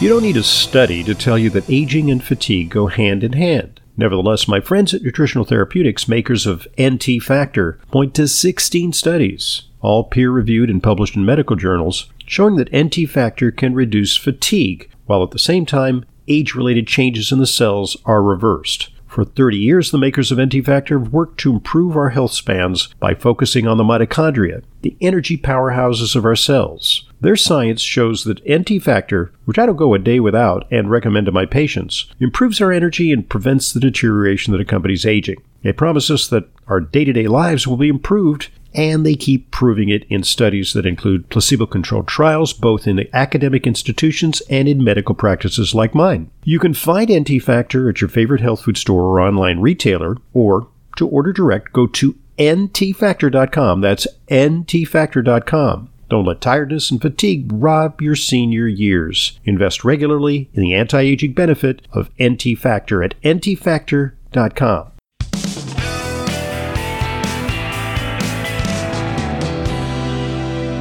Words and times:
You 0.00 0.08
don't 0.10 0.22
need 0.22 0.36
a 0.36 0.42
study 0.42 1.02
to 1.04 1.14
tell 1.14 1.38
you 1.38 1.48
that 1.50 1.70
aging 1.70 2.10
and 2.10 2.22
fatigue 2.22 2.68
go 2.68 2.88
hand 2.88 3.24
in 3.24 3.32
hand. 3.32 3.80
Nevertheless, 3.96 4.48
my 4.48 4.60
friends 4.60 4.92
at 4.92 5.02
Nutritional 5.02 5.44
Therapeutics, 5.44 6.08
makers 6.08 6.46
of 6.46 6.66
NT 6.78 7.22
Factor, 7.22 7.78
point 7.90 8.12
to 8.16 8.26
16 8.26 8.92
studies, 8.92 9.62
all 9.80 10.04
peer 10.04 10.30
reviewed 10.30 10.68
and 10.68 10.82
published 10.82 11.14
in 11.14 11.24
medical 11.24 11.54
journals, 11.54 12.10
showing 12.26 12.56
that 12.56 12.76
NT 12.76 13.08
Factor 13.08 13.52
can 13.52 13.72
reduce 13.72 14.16
fatigue, 14.16 14.90
while 15.06 15.22
at 15.22 15.30
the 15.30 15.38
same 15.38 15.64
time, 15.64 16.04
age 16.26 16.54
related 16.54 16.86
changes 16.86 17.30
in 17.30 17.38
the 17.38 17.46
cells 17.46 17.96
are 18.04 18.22
reversed. 18.22 18.90
For 19.14 19.24
30 19.24 19.58
years, 19.58 19.92
the 19.92 19.98
makers 19.98 20.32
of 20.32 20.40
NT 20.40 20.66
Factor 20.66 20.98
have 20.98 21.12
worked 21.12 21.38
to 21.38 21.52
improve 21.52 21.96
our 21.96 22.08
health 22.08 22.32
spans 22.32 22.88
by 22.98 23.14
focusing 23.14 23.64
on 23.64 23.76
the 23.78 23.84
mitochondria, 23.84 24.64
the 24.82 24.96
energy 25.00 25.38
powerhouses 25.38 26.16
of 26.16 26.24
our 26.24 26.34
cells. 26.34 27.08
Their 27.20 27.36
science 27.36 27.80
shows 27.80 28.24
that 28.24 28.42
NT 28.44 28.82
Factor, 28.82 29.30
which 29.44 29.56
I 29.56 29.66
don't 29.66 29.76
go 29.76 29.94
a 29.94 30.00
day 30.00 30.18
without 30.18 30.66
and 30.68 30.90
recommend 30.90 31.26
to 31.26 31.32
my 31.32 31.46
patients, 31.46 32.06
improves 32.18 32.60
our 32.60 32.72
energy 32.72 33.12
and 33.12 33.28
prevents 33.28 33.72
the 33.72 33.78
deterioration 33.78 34.50
that 34.50 34.60
accompanies 34.60 35.06
aging. 35.06 35.40
They 35.62 35.72
promise 35.72 36.10
us 36.10 36.26
that 36.26 36.48
our 36.66 36.80
day 36.80 37.04
to 37.04 37.12
day 37.12 37.28
lives 37.28 37.68
will 37.68 37.76
be 37.76 37.88
improved 37.88 38.50
and 38.74 39.04
they 39.04 39.14
keep 39.14 39.50
proving 39.50 39.88
it 39.88 40.04
in 40.08 40.22
studies 40.22 40.72
that 40.72 40.86
include 40.86 41.28
placebo 41.30 41.66
controlled 41.66 42.08
trials 42.08 42.52
both 42.52 42.86
in 42.86 43.08
academic 43.12 43.66
institutions 43.66 44.42
and 44.50 44.68
in 44.68 44.82
medical 44.82 45.14
practices 45.14 45.74
like 45.74 45.94
mine. 45.94 46.30
You 46.44 46.58
can 46.58 46.74
find 46.74 47.10
NT 47.10 47.42
Factor 47.42 47.88
at 47.88 48.00
your 48.00 48.08
favorite 48.08 48.40
health 48.40 48.62
food 48.62 48.76
store 48.76 49.02
or 49.02 49.20
online 49.20 49.60
retailer, 49.60 50.16
or 50.32 50.68
to 50.96 51.08
order 51.08 51.32
direct, 51.32 51.72
go 51.72 51.86
to 51.86 52.16
ntfactor.com. 52.38 53.80
That's 53.80 54.06
ntfactor.com. 54.28 55.90
Don't 56.10 56.26
let 56.26 56.40
tiredness 56.40 56.90
and 56.90 57.00
fatigue 57.00 57.50
rob 57.52 58.00
your 58.00 58.14
senior 58.14 58.66
years. 58.68 59.38
Invest 59.44 59.84
regularly 59.84 60.50
in 60.52 60.62
the 60.62 60.74
anti 60.74 61.00
aging 61.00 61.32
benefit 61.32 61.82
of 61.92 62.10
NT 62.22 62.58
Factor 62.58 63.02
at 63.02 63.20
ntfactor.com. 63.22 64.92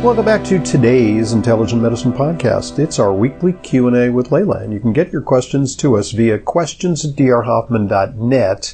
Welcome 0.04 0.26
back 0.26 0.44
to 0.48 0.60
today's 0.60 1.32
Intelligent 1.32 1.82
Medicine 1.82 2.12
podcast. 2.12 2.78
It's 2.78 3.00
our 3.00 3.14
weekly 3.14 3.54
Q&A 3.54 4.10
with 4.10 4.32
Leyla, 4.32 4.62
and 4.62 4.74
you 4.74 4.82
can 4.82 4.92
get 4.92 5.14
your 5.14 5.22
questions 5.22 5.78
to 5.78 5.96
us 5.96 6.12
via 6.12 6.38
questions 6.40 7.06
at 7.06 7.16
drhoffman.net. 7.16 8.74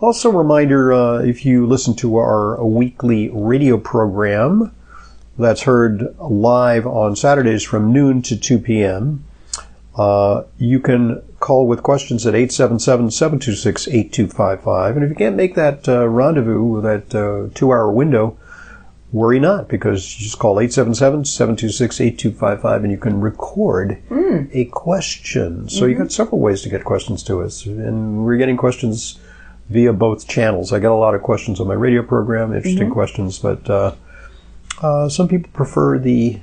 Also, 0.00 0.30
a 0.30 0.36
reminder, 0.36 0.92
uh, 0.92 1.20
if 1.20 1.46
you 1.46 1.66
listen 1.66 1.96
to 1.96 2.18
our 2.18 2.62
weekly 2.62 3.30
radio 3.30 3.78
program 3.78 4.70
that's 5.38 5.62
heard 5.62 6.14
live 6.18 6.86
on 6.86 7.16
Saturdays 7.16 7.62
from 7.62 7.90
noon 7.90 8.20
to 8.20 8.36
2 8.36 8.58
p.m., 8.58 9.24
uh, 9.96 10.42
you 10.58 10.78
can 10.78 11.22
call 11.40 11.66
with 11.66 11.82
questions 11.82 12.26
at 12.26 12.34
877-726-8255. 12.34 14.96
And 14.96 15.04
if 15.04 15.08
you 15.08 15.16
can't 15.16 15.36
make 15.36 15.54
that 15.54 15.88
uh, 15.88 16.06
rendezvous, 16.06 16.82
that 16.82 17.14
uh, 17.14 17.48
two-hour 17.54 17.90
window, 17.90 18.36
worry 19.12 19.38
not 19.40 19.68
because 19.68 20.18
you 20.18 20.24
just 20.24 20.38
call 20.38 20.56
877-726-8255 20.56 22.76
and 22.82 22.90
you 22.90 22.98
can 22.98 23.20
record 23.20 23.98
Mm. 24.10 24.48
a 24.52 24.64
question. 24.66 25.68
So 25.68 25.86
you 25.86 25.96
got 25.96 26.12
several 26.12 26.40
ways 26.40 26.62
to 26.62 26.68
get 26.68 26.84
questions 26.84 27.22
to 27.24 27.40
us. 27.42 27.64
And 27.66 28.24
we're 28.24 28.36
getting 28.36 28.56
questions 28.56 29.18
via 29.70 29.92
both 29.92 30.26
channels. 30.28 30.72
I 30.72 30.78
get 30.80 30.90
a 30.90 30.94
lot 30.94 31.14
of 31.14 31.22
questions 31.22 31.60
on 31.60 31.68
my 31.68 31.74
radio 31.74 32.02
program, 32.02 32.52
interesting 32.54 32.90
questions, 32.90 33.38
but 33.38 33.68
uh, 33.70 33.94
uh, 34.82 35.08
some 35.08 35.28
people 35.28 35.50
prefer 35.52 35.98
the 35.98 36.40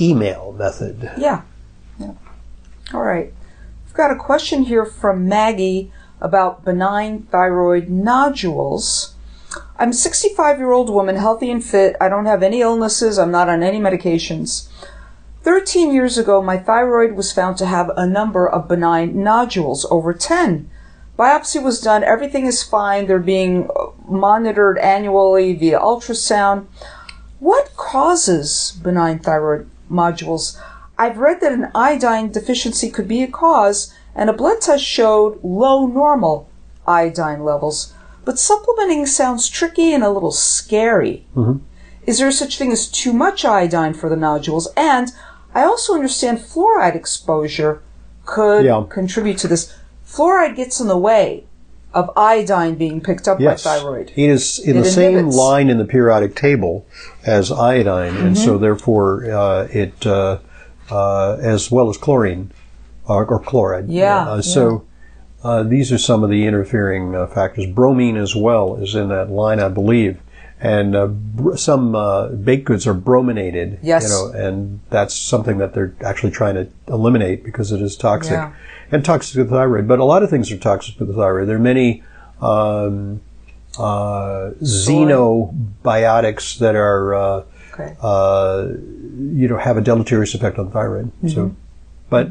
email 0.00 0.52
method. 0.58 1.10
Yeah. 1.18 1.42
yeah. 1.98 2.12
All 2.92 3.02
right. 3.02 3.32
I've 3.86 3.94
got 3.94 4.10
a 4.10 4.16
question 4.16 4.62
here 4.64 4.84
from 4.84 5.28
Maggie 5.28 5.92
about 6.20 6.64
benign 6.64 7.22
thyroid 7.30 7.88
nodules. 7.88 9.14
I'm 9.78 9.90
a 9.90 9.94
65 9.94 10.58
year 10.58 10.72
old 10.72 10.90
woman, 10.90 11.16
healthy 11.16 11.50
and 11.50 11.64
fit. 11.64 11.96
I 12.00 12.08
don't 12.08 12.26
have 12.26 12.42
any 12.42 12.60
illnesses. 12.60 13.18
I'm 13.18 13.30
not 13.30 13.48
on 13.48 13.62
any 13.62 13.78
medications. 13.78 14.68
13 15.42 15.92
years 15.92 16.18
ago, 16.18 16.40
my 16.40 16.56
thyroid 16.56 17.12
was 17.12 17.32
found 17.32 17.56
to 17.56 17.66
have 17.66 17.90
a 17.96 18.06
number 18.06 18.48
of 18.48 18.68
benign 18.68 19.22
nodules, 19.22 19.84
over 19.90 20.12
10. 20.12 20.70
Biopsy 21.18 21.62
was 21.62 21.80
done. 21.80 22.04
Everything 22.04 22.46
is 22.46 22.62
fine. 22.62 23.06
They're 23.06 23.18
being 23.18 23.68
uh, 23.76 23.86
monitored 24.08 24.78
annually 24.78 25.52
via 25.54 25.80
ultrasound. 25.80 26.66
What 27.40 27.76
causes 27.76 28.78
benign 28.82 29.18
thyroid 29.18 29.68
nodules? 29.90 30.60
I've 30.96 31.18
read 31.18 31.40
that 31.40 31.52
an 31.52 31.72
iodine 31.74 32.30
deficiency 32.30 32.88
could 32.88 33.08
be 33.08 33.22
a 33.22 33.26
cause, 33.26 33.92
and 34.14 34.30
a 34.30 34.32
blood 34.32 34.60
test 34.60 34.84
showed 34.84 35.42
low 35.42 35.86
normal 35.86 36.48
iodine 36.86 37.44
levels. 37.44 37.92
But 38.24 38.38
supplementing 38.38 39.06
sounds 39.06 39.48
tricky 39.48 39.92
and 39.92 40.04
a 40.04 40.10
little 40.10 40.32
scary. 40.32 41.26
Is 42.06 42.18
there 42.18 42.30
such 42.30 42.58
thing 42.58 42.72
as 42.72 42.86
too 42.88 43.12
much 43.12 43.44
iodine 43.44 43.94
for 43.94 44.08
the 44.08 44.16
nodules? 44.16 44.68
And 44.76 45.12
I 45.54 45.62
also 45.64 45.94
understand 45.94 46.38
fluoride 46.38 46.94
exposure 46.94 47.80
could 48.24 48.64
Yeah. 48.64 48.84
contribute 48.88 49.38
to 49.38 49.48
this. 49.48 49.72
Fluoride 50.06 50.56
gets 50.56 50.80
in 50.80 50.88
the 50.88 50.96
way 50.98 51.44
of 51.94 52.10
iodine 52.16 52.74
being 52.76 53.00
picked 53.00 53.28
up 53.28 53.38
Yes, 53.40 53.64
by 53.64 53.78
thyroid. 53.78 54.12
it 54.16 54.30
is 54.30 54.58
in 54.58 54.76
It 54.76 54.82
the 54.84 54.90
same 54.90 55.12
inhibits. 55.12 55.36
line 55.36 55.68
in 55.68 55.78
the 55.78 55.84
periodic 55.84 56.34
table 56.34 56.86
as 57.26 57.50
iodine, 57.52 58.16
and 58.16 58.34
Mm-hmm. 58.36 58.44
so 58.44 58.56
therefore 58.58 59.30
uh, 59.30 59.68
it, 59.70 60.06
uh, 60.06 60.38
uh, 60.90 61.34
as 61.40 61.70
well 61.70 61.88
as 61.90 61.96
chlorine 61.98 62.50
uh, 63.08 63.14
or 63.14 63.38
chloride. 63.40 63.88
Yeah, 63.90 64.26
Uh, 64.28 64.42
so 64.42 64.84
uh, 65.44 65.62
these 65.62 65.92
are 65.92 65.98
some 65.98 66.22
of 66.24 66.30
the 66.30 66.46
interfering 66.46 67.14
uh, 67.14 67.26
factors. 67.26 67.66
Bromine 67.66 68.16
as 68.16 68.34
well 68.36 68.76
is 68.76 68.94
in 68.94 69.08
that 69.08 69.30
line, 69.30 69.60
I 69.60 69.68
believe. 69.68 70.20
And 70.60 70.94
uh, 70.94 71.08
br- 71.08 71.56
some 71.56 71.96
uh, 71.96 72.28
baked 72.28 72.66
goods 72.66 72.86
are 72.86 72.94
brominated, 72.94 73.80
Yes. 73.82 74.04
you 74.04 74.10
know, 74.10 74.30
and 74.46 74.78
that's 74.90 75.14
something 75.16 75.58
that 75.58 75.74
they're 75.74 75.92
actually 76.04 76.30
trying 76.30 76.54
to 76.54 76.68
eliminate 76.86 77.42
because 77.44 77.72
it 77.72 77.82
is 77.82 77.96
toxic 77.96 78.32
Yeah. 78.34 78.52
and 78.92 79.04
toxic 79.04 79.34
to 79.34 79.44
the 79.44 79.50
thyroid. 79.50 79.88
But 79.88 79.98
a 79.98 80.04
lot 80.04 80.22
of 80.22 80.30
things 80.30 80.52
are 80.52 80.56
toxic 80.58 80.96
to 80.98 81.04
the 81.04 81.12
thyroid. 81.14 81.48
There 81.48 81.56
are 81.56 81.58
many 81.58 82.04
um, 82.40 83.20
uh, 83.76 84.50
xenobiotics 84.62 86.58
that 86.58 86.74
are, 86.76 87.14
uh, 87.14 87.42
Okay. 87.72 87.96
uh, 88.02 88.66
you 89.18 89.48
know, 89.48 89.56
have 89.56 89.76
a 89.76 89.80
deleterious 89.80 90.34
effect 90.34 90.58
on 90.58 90.66
the 90.66 90.70
thyroid. 90.72 91.10
So, 91.28 91.54
but 92.10 92.28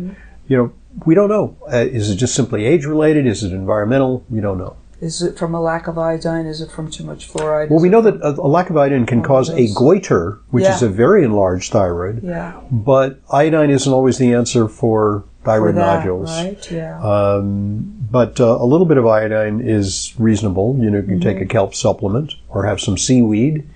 you 0.48 0.56
know, 0.58 0.72
we 1.06 1.16
don't 1.16 1.30
know. 1.30 1.58
Uh, 1.72 1.78
is 1.78 2.10
it 2.10 2.16
just 2.18 2.36
simply 2.36 2.66
age 2.66 2.86
related? 2.86 3.26
Is 3.28 3.44
it 3.44 3.54
environmental? 3.54 4.26
We 4.30 4.42
don't 4.42 4.58
know. 4.58 4.76
Is 5.00 5.24
it 5.24 5.36
from 5.38 5.56
a 5.56 5.62
lack 5.62 5.88
of 5.88 5.98
iodine? 5.98 6.46
Is 6.46 6.62
it 6.62 6.70
from 6.70 6.92
too 6.92 7.04
much 7.04 7.28
fluoride? 7.32 7.70
Well, 7.70 7.78
Is 7.78 7.82
we 7.84 7.90
know 7.90 8.02
that 8.02 8.22
a, 8.22 8.30
a 8.40 8.46
lack 8.48 8.70
of 8.70 8.78
iodine 8.78 9.08
can 9.08 9.24
cause 9.24 9.50
a 9.50 9.68
goiter, 9.74 10.38
which 10.52 10.66
is 10.66 10.84
a 10.84 10.90
very 10.90 11.24
enlarged 11.24 11.72
thyroid. 11.72 12.22
Yeah. 12.24 12.60
But 12.70 13.20
iodine 13.32 13.72
isn't 13.72 13.92
always 13.92 14.20
the 14.20 14.34
answer 14.36 14.68
for 14.68 15.22
For 15.40 15.46
thyroid 15.46 15.74
that, 15.76 16.06
nodules. 16.06 16.30
right? 16.30 16.72
Yeah. 16.72 17.02
Um, 17.02 17.98
but 18.12 18.40
uh, 18.40 18.58
a 18.60 18.66
little 18.66 18.86
bit 18.86 18.98
of 18.98 19.08
iodine 19.08 19.60
is 19.62 20.14
reasonable. 20.20 20.78
You 20.80 20.92
know, 20.92 20.98
you 20.98 21.04
can 21.08 21.20
take 21.20 21.38
Mm-hmm. 21.38 21.44
a 21.46 21.48
kelp 21.48 21.74
supplement 21.74 22.36
or 22.50 22.66
have 22.66 22.80
some 22.80 22.98
seaweed. 22.98 23.68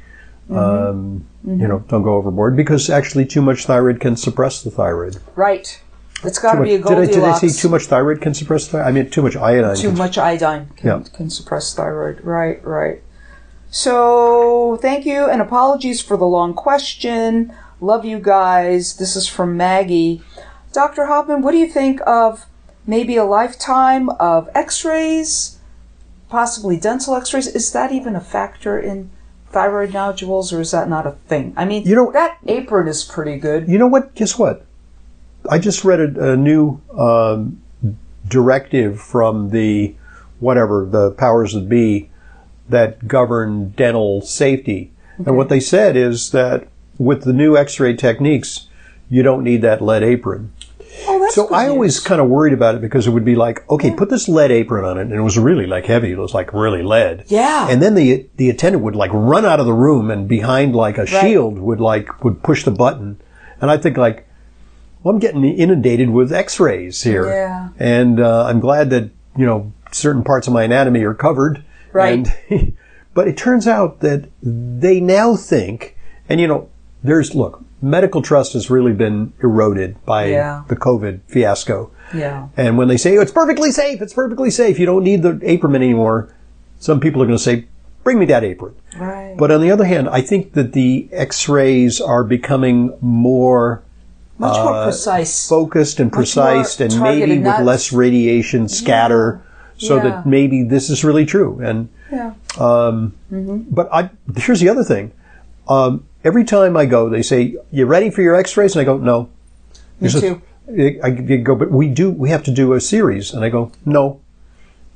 Um, 0.52 1.26
Mm-hmm. 1.46 1.62
You 1.62 1.68
know, 1.68 1.80
don't 1.90 2.02
go 2.02 2.16
overboard 2.16 2.56
because 2.56 2.90
actually 2.90 3.24
too 3.26 3.40
much 3.42 3.66
thyroid 3.68 4.00
can 4.00 4.16
suppress 4.16 4.64
the 4.64 4.72
thyroid. 4.72 5.18
right. 5.36 5.80
It's 6.24 6.40
got 6.40 6.56
to 6.56 6.64
be 6.64 6.76
a 6.76 6.80
much- 6.80 6.88
did, 6.90 6.98
I, 6.98 7.06
Goldilocks. 7.06 7.42
did 7.42 7.48
I 7.50 7.52
say 7.52 7.62
too 7.62 7.70
much 7.70 7.86
thyroid 7.86 8.22
can 8.22 8.34
suppress 8.34 8.68
thyroid? 8.68 8.88
I 8.88 8.92
mean, 8.92 9.10
too 9.10 9.22
much 9.22 9.36
iodine. 9.36 9.76
Too 9.76 9.90
can- 9.90 9.98
much 9.98 10.18
iodine 10.18 10.70
can, 10.78 10.88
Yeah. 10.88 11.04
can 11.14 11.30
suppress 11.30 11.74
thyroid. 11.74 12.22
Right, 12.24 12.66
right. 12.66 13.02
So, 13.72 14.78
thank 14.82 15.06
you 15.06 15.26
and 15.30 15.42
apologies 15.42 16.02
for 16.02 16.16
the 16.18 16.26
long 16.26 16.54
question. 16.54 17.52
Love 17.82 18.06
you 18.06 18.20
guys. 18.20 18.96
This 18.96 19.16
is 19.18 19.28
from 19.28 19.58
Maggie. 19.58 20.22
Dr. 20.72 21.06
Hoffman, 21.08 21.42
what 21.42 21.52
do 21.52 21.58
you 21.58 21.68
think 21.68 22.00
of 22.08 22.46
maybe 22.88 23.18
a 23.18 23.26
lifetime 23.26 24.10
of 24.12 24.50
x 24.56 24.86
rays, 24.86 25.58
possibly 26.30 26.78
dental 26.78 27.16
x 27.16 27.34
rays? 27.34 27.48
Is 27.48 27.72
that 27.74 27.92
even 27.92 28.16
a 28.16 28.22
factor 28.22 28.80
in 28.80 29.10
thyroid 29.52 29.94
nodules 29.94 30.54
or 30.54 30.62
is 30.62 30.72
that 30.72 30.88
not 30.88 31.06
a 31.06 31.12
thing? 31.28 31.54
I 31.58 31.66
mean, 31.66 31.84
You 31.84 31.96
know- 31.96 32.12
that 32.14 32.38
apron 32.48 32.88
is 32.88 33.04
pretty 33.04 33.38
good. 33.38 33.68
You 33.68 33.78
know 33.78 33.88
what? 33.88 34.16
Guess 34.16 34.38
what? 34.40 34.64
I 35.50 35.60
just 35.60 35.84
read 35.84 36.00
a, 36.00 36.34
a 36.34 36.38
new 36.38 36.82
um, 36.98 37.62
directive 38.28 39.00
from 39.00 39.50
the 39.50 39.96
whatever 40.40 40.86
the 40.86 41.12
powers 41.12 41.54
that 41.54 41.70
be 41.70 42.10
that 42.70 43.08
govern 43.08 43.70
dental 43.72 44.22
safety, 44.22 44.92
and 45.18 45.38
what 45.38 45.50
they 45.50 45.60
said 45.60 45.96
is 45.96 46.32
that 46.32 46.68
with 46.98 47.24
the 47.24 47.34
new 47.34 47.56
X-ray 47.58 47.96
techniques, 47.96 48.68
you 49.10 49.22
don't 49.22 49.44
need 49.44 49.62
that 49.62 49.82
lead 49.82 50.04
apron. 50.04 50.52
Oh, 51.08 51.20
that's 51.20 51.36
So 51.36 51.54
I 51.54 51.68
always 51.68 52.00
kind 52.00 52.22
of 52.22 52.30
worried 52.30 52.54
about 52.54 52.76
it 52.76 52.82
because 52.82 53.06
it 53.06 53.12
would 53.12 53.26
be 53.26 53.36
like, 53.36 53.70
okay, 53.70 53.94
put 53.94 54.10
this 54.10 54.28
lead 54.30 54.50
apron 54.50 54.86
on 54.86 54.98
it, 54.98 55.02
and 55.02 55.14
it 55.14 55.22
was 55.22 55.38
really 55.38 55.68
like 55.68 55.86
heavy. 55.86 56.12
It 56.12 56.18
was 56.18 56.34
like 56.34 56.54
really 56.54 56.84
lead. 56.84 57.26
Yeah. 57.28 57.68
And 57.70 57.82
then 57.82 57.96
the 57.96 58.28
the 58.38 58.50
attendant 58.50 58.84
would 58.84 58.96
like 58.96 59.12
run 59.14 59.46
out 59.46 59.60
of 59.60 59.66
the 59.66 59.74
room, 59.74 60.10
and 60.10 60.28
behind 60.28 60.76
like 60.76 60.98
a 60.98 61.06
shield 61.06 61.60
would 61.60 61.82
like 61.82 62.24
would 62.24 62.42
push 62.42 62.64
the 62.64 62.72
button, 62.72 63.20
and 63.62 63.70
I 63.70 63.78
think 63.78 63.98
like, 63.98 64.28
well, 65.06 65.14
I'm 65.14 65.20
getting 65.20 65.46
inundated 65.46 66.10
with 66.10 66.34
X-rays 66.34 67.04
here, 67.04 67.28
Yeah. 67.28 67.70
and 67.78 68.20
uh, 68.20 68.46
I'm 68.46 68.60
glad 68.60 68.90
that 68.90 69.12
you 69.38 69.46
know 69.46 69.72
certain 69.92 70.24
parts 70.24 70.48
of 70.48 70.54
my 70.54 70.64
anatomy 70.64 71.04
are 71.04 71.14
covered. 71.14 71.64
Right. 71.94 72.28
And, 72.50 72.76
but 73.14 73.28
it 73.28 73.38
turns 73.38 73.68
out 73.68 74.00
that 74.00 74.30
they 74.42 75.00
now 75.00 75.36
think, 75.36 75.96
and 76.28 76.42
you 76.42 76.48
know, 76.48 76.70
there's 77.04 77.36
look, 77.36 77.64
medical 77.84 78.24
trust 78.24 78.54
has 78.54 78.72
really 78.72 78.94
been 78.94 79.32
eroded 79.44 80.04
by 80.06 80.26
Yeah. 80.26 80.64
the 80.70 80.76
COVID 80.76 81.22
fiasco. 81.28 81.92
Yeah. 82.14 82.48
And 82.58 82.76
when 82.78 82.88
they 82.88 82.98
say, 82.98 83.16
oh, 83.18 83.22
it's 83.22 83.32
perfectly 83.32 83.72
safe, 83.72 84.02
it's 84.02 84.14
perfectly 84.14 84.50
safe, 84.50 84.80
you 84.80 84.88
don't 84.88 85.04
need 85.04 85.22
the 85.22 85.40
apron 85.44 85.76
anymore, 85.76 86.34
some 86.80 87.00
people 87.00 87.22
are 87.22 87.28
going 87.28 87.38
to 87.38 87.44
say, 87.44 87.68
bring 88.04 88.18
me 88.18 88.26
that 88.26 88.44
apron. 88.44 88.74
Right. 88.98 89.36
But 89.38 89.52
on 89.52 89.62
the 89.62 89.70
other 89.70 89.86
hand, 89.86 90.10
I 90.10 90.22
think 90.22 90.54
that 90.54 90.74
the 90.74 91.08
x-rays 91.12 92.02
are 92.02 92.24
becoming 92.24 92.98
more 93.02 93.84
Much 94.38 94.58
more 94.58 94.74
uh, 94.74 94.84
precise. 94.86 95.48
focused 95.48 96.00
and 96.00 96.12
precise 96.12 96.80
and 96.82 97.00
maybe 97.02 97.40
with 97.40 97.60
less 97.62 97.94
radiation 97.94 98.68
scatter 98.68 99.42
so 99.78 99.96
Yeah. 99.98 100.04
that 100.04 100.26
maybe 100.26 100.64
this 100.64 100.90
is 100.90 101.04
really 101.04 101.26
true. 101.26 101.60
And, 101.64 101.90
yeah. 102.12 102.34
but 102.60 103.90
I, 103.94 104.10
here's 104.36 104.60
the 104.60 104.70
other 104.70 104.84
thing. 104.84 105.12
Um, 105.68 106.06
every 106.24 106.44
time 106.44 106.78
I 106.78 106.86
go, 106.86 107.10
they 107.10 107.22
say, 107.22 107.56
you 107.72 107.86
ready 107.86 108.10
for 108.10 108.22
your 108.22 108.36
x-rays? 108.36 108.76
And 108.76 108.82
I 108.82 108.86
go, 108.86 108.98
no. 108.98 109.30
Me 110.00 110.08
He 110.08 110.10
says- 110.10 110.22
too. 110.22 110.42
I 110.68 110.98
I 111.04 111.10
go, 111.12 111.56
but 111.56 111.70
we 111.70 111.88
do, 111.88 112.10
we 112.10 112.30
have 112.30 112.42
to 112.44 112.52
do 112.52 112.74
a 112.74 112.82
series. 112.82 113.32
And 113.34 113.46
I 113.46 113.50
go, 113.50 113.72
no. 113.86 114.20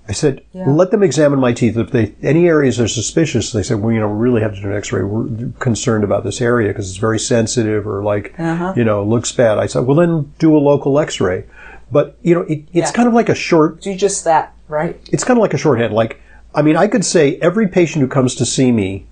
I 0.09 0.11
said, 0.11 0.41
Yeah. 0.53 0.67
let 0.67 0.89
them 0.89 1.03
examine 1.03 1.39
my 1.39 1.53
teeth. 1.53 1.77
If 1.77 1.91
they, 1.91 2.15
any 2.23 2.47
areas 2.47 2.79
are 2.79 2.87
suspicious, 2.87 3.51
they 3.51 3.61
said, 3.61 3.79
well, 3.79 3.93
you 3.93 3.99
know, 3.99 4.09
we 4.09 4.17
really 4.17 4.41
have 4.41 4.55
to 4.55 4.61
do 4.61 4.71
an 4.71 4.75
x-ray. 4.75 5.03
We're 5.03 5.51
concerned 5.59 6.03
about 6.03 6.23
this 6.23 6.41
area 6.41 6.69
because 6.69 6.89
it's 6.89 6.97
very 6.97 7.19
sensitive 7.19 7.87
or 7.87 8.03
like, 8.03 8.33
Uh-huh. 8.39 8.73
you 8.75 8.83
know, 8.83 9.03
looks 9.03 9.31
bad. 9.31 9.59
I 9.59 9.67
said, 9.67 9.81
well, 9.85 9.95
then 9.95 10.33
do 10.39 10.57
a 10.57 10.59
local 10.59 10.97
x-ray. 10.99 11.43
But, 11.91 12.17
you 12.23 12.33
know, 12.33 12.41
it, 12.41 12.63
it's 12.73 12.89
Yeah. 12.89 12.91
kind 12.91 13.07
of 13.07 13.13
like 13.13 13.29
a 13.29 13.35
short, 13.35 13.81
Do 13.81 13.93
just 13.95 14.23
that, 14.23 14.51
right? 14.67 14.99
it's 15.11 15.23
kind 15.23 15.37
of 15.37 15.41
like 15.41 15.53
a 15.53 15.57
shorthand. 15.59 15.93
Like, 15.93 16.19
I 16.55 16.63
mean, 16.63 16.75
I 16.75 16.87
could 16.87 17.05
say 17.05 17.35
every 17.37 17.67
patient 17.67 18.01
who 18.01 18.07
comes 18.07 18.33
to 18.35 18.45
see 18.47 18.71
me, 18.71 19.05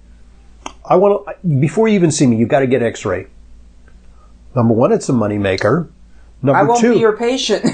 I 0.84 0.96
want 0.96 1.26
to, 1.28 1.48
before 1.48 1.88
you 1.88 1.94
even 1.94 2.10
see 2.10 2.26
me, 2.26 2.38
you've 2.38 2.50
got 2.50 2.62
to 2.62 2.68
get 2.68 2.82
x-ray. 2.82 3.28
Number 4.56 4.74
one, 4.74 4.92
it's 4.92 5.10
a 5.10 5.14
moneymaker. 5.14 5.90
Number 6.42 6.60
I 6.60 6.64
won't 6.64 6.80
two, 6.80 6.94
be 6.94 7.00
your 7.00 7.18
patient. 7.18 7.66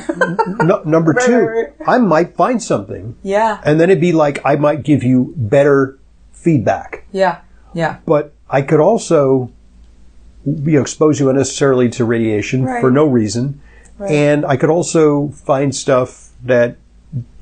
no, 0.60 0.82
number 0.86 1.14
two, 1.26 1.40
right, 1.40 1.74
right. 1.80 1.88
I 1.88 1.98
might 1.98 2.36
find 2.36 2.64
something, 2.64 3.16
yeah. 3.22 3.62
and 3.66 3.80
then 3.80 3.90
it'd 3.90 4.00
be 4.02 4.14
like 4.14 4.40
I 4.46 4.56
might 4.56 4.84
give 4.84 5.04
you 5.04 5.34
better 5.36 6.00
feedback. 6.32 7.06
Yeah. 7.12 7.42
Yeah. 7.74 7.98
But 8.06 8.34
I 8.50 8.62
could 8.62 8.80
also, 8.80 9.52
you 10.46 10.74
know, 10.74 10.82
expose 10.82 11.20
you 11.20 11.30
unnecessarily 11.30 11.90
to 11.90 12.06
radiation 12.06 12.64
Right. 12.64 12.80
for 12.82 12.90
no 12.92 13.06
reason, 13.06 13.60
and 14.00 14.46
I 14.46 14.56
could 14.58 14.70
also 14.70 15.30
find 15.30 15.76
stuff 15.76 16.30
that 16.44 16.78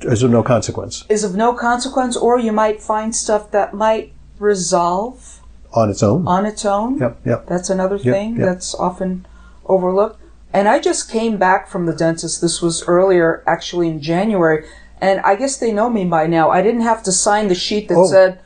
is 0.01 0.21
of 0.23 0.31
no 0.31 0.44
consequence 0.44 1.06
Is 1.07 1.23
of 1.23 1.35
no 1.35 1.53
consequence, 1.53 2.18
or 2.18 2.39
you 2.39 2.51
might 2.51 2.81
find 2.81 3.15
stuff 3.15 3.51
that 3.51 3.73
might 3.73 4.12
resolve 4.39 5.39
on 5.73 5.89
its 5.89 6.03
own. 6.03 6.27
on 6.27 6.45
its 6.45 6.65
own. 6.65 6.97
Yep, 6.97 7.21
yep. 7.25 7.47
That's 7.47 7.69
another 7.69 7.97
thing 7.97 8.38
yep. 8.38 8.45
that's 8.45 8.75
often 8.75 9.25
overlooked. 9.65 10.20
And 10.53 10.68
I 10.68 10.80
just 10.80 11.09
came 11.09 11.38
back 11.38 11.68
from 11.68 11.86
the 11.86 11.94
dentist. 11.95 12.42
This 12.42 12.62
was 12.62 12.83
earlier, 12.88 13.44
actually 13.48 13.88
in 13.88 14.01
January, 14.01 14.65
and 15.00 15.19
I 15.21 15.36
guess 15.36 15.57
they 15.57 15.71
know 15.71 15.89
me 15.89 16.06
by 16.06 16.27
now. 16.27 16.50
I 16.51 16.62
didn't 16.62 16.81
have 16.81 17.03
to 17.03 17.12
sign 17.12 17.48
the 17.48 17.56
sheet 17.56 17.88
that 17.88 17.95
Oh. 17.98 18.07
said 18.07 18.39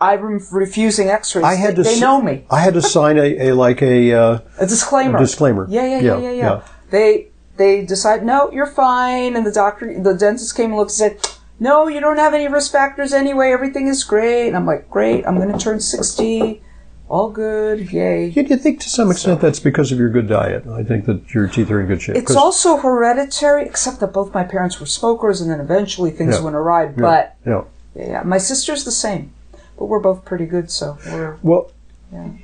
I'm 0.00 0.40
refusing 0.50 1.08
X-rays. 1.08 1.44
I 1.44 1.54
had 1.56 1.76
they, 1.76 1.82
to. 1.82 1.88
they 1.90 2.00
know 2.00 2.22
me. 2.22 2.46
I 2.50 2.60
had 2.60 2.72
to 2.74 2.80
sign 2.82 3.18
a, 3.18 3.48
a 3.48 3.52
like 3.52 3.82
a. 3.82 4.12
Uh, 4.14 4.38
A 4.58 4.66
disclaimer. 4.66 5.18
A 5.18 5.20
disclaimer. 5.20 5.66
Yeah, 5.68 5.84
yeah, 5.84 5.88
yeah, 5.88 6.00
Yeah, 6.00 6.18
yeah, 6.18 6.30
yeah. 6.30 6.36
yeah. 6.36 6.62
They 6.90 7.28
they 7.58 7.84
decide 7.84 8.24
no, 8.24 8.50
you're 8.50 8.66
fine, 8.66 9.36
and 9.36 9.44
the 9.44 9.52
doctor, 9.52 10.00
the 10.02 10.14
dentist 10.14 10.56
came 10.56 10.70
and 10.70 10.76
looked 10.78 10.92
and 10.92 10.96
said, 11.20 11.28
no, 11.62 11.88
you 11.88 12.00
don't 12.00 12.16
have 12.16 12.32
any 12.32 12.48
risk 12.48 12.72
factors 12.72 13.12
anyway. 13.12 13.52
Everything 13.52 13.86
is 13.86 14.02
great. 14.02 14.48
And 14.48 14.56
I'm 14.56 14.64
like, 14.64 14.88
great. 14.88 15.26
I'm 15.26 15.36
going 15.36 15.52
to 15.52 15.58
turn 15.58 15.78
sixty. 15.80 16.62
All 17.10 17.28
good. 17.28 17.92
Yay. 17.92 18.26
you, 18.28 18.42
you 18.44 18.56
think 18.56 18.78
to 18.80 18.88
some 18.88 19.10
extent 19.10 19.40
that's 19.40 19.58
because 19.58 19.90
of 19.90 19.98
your 19.98 20.10
good 20.10 20.28
diet? 20.28 20.64
I 20.68 20.84
think 20.84 21.06
that 21.06 21.34
your 21.34 21.48
teeth 21.48 21.68
are 21.72 21.80
in 21.80 21.88
good 21.88 22.00
shape. 22.00 22.14
It's 22.14 22.36
also 22.36 22.76
hereditary, 22.76 23.64
except 23.64 23.98
that 23.98 24.12
both 24.12 24.32
my 24.32 24.44
parents 24.44 24.78
were 24.78 24.86
smokers, 24.86 25.40
and 25.40 25.50
then 25.50 25.58
eventually 25.58 26.12
things 26.12 26.36
Yeah. 26.36 26.44
went 26.44 26.54
awry. 26.54 26.84
Yeah, 26.84 26.92
But 26.96 27.36
yeah. 27.44 27.62
yeah, 27.96 28.06
yeah, 28.06 28.22
my 28.22 28.38
sister's 28.38 28.84
the 28.84 28.92
same, 28.92 29.32
but 29.76 29.86
we're 29.86 29.98
both 29.98 30.24
pretty 30.24 30.46
good, 30.46 30.70
so 30.70 30.98
we're 31.04 31.36
Well, 31.42 31.72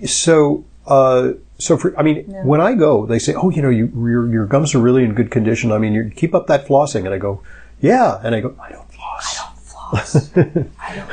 so 0.05 0.65
uh, 0.89 1.35
so 1.59 1.77
for 1.77 1.97
I 1.97 2.03
mean, 2.03 2.25
when 2.45 2.61
I 2.61 2.75
go, 2.75 3.07
they 3.07 3.21
say, 3.21 3.35
"Oh, 3.35 3.51
you 3.51 3.63
know, 3.63 3.71
you, 3.71 3.87
your 3.97 4.29
your 4.33 4.47
gums 4.47 4.75
are 4.75 4.81
really 4.81 5.05
in 5.05 5.15
good 5.15 5.31
condition. 5.31 5.71
I 5.71 5.79
mean, 5.79 5.93
you 5.93 6.11
keep 6.15 6.35
up 6.35 6.49
that 6.49 6.67
flossing." 6.67 7.05
And 7.05 7.15
I 7.15 7.19
go, 7.19 7.41
"Yeah," 7.81 8.21
and 8.25 8.35
I 8.35 8.41
go, 8.41 8.55
"I 8.61 8.73
don't 8.73 8.93
floss." 8.93 9.39
I 9.39 9.45
don't 9.45 9.59
floss. 9.61 10.31
I 10.81 11.07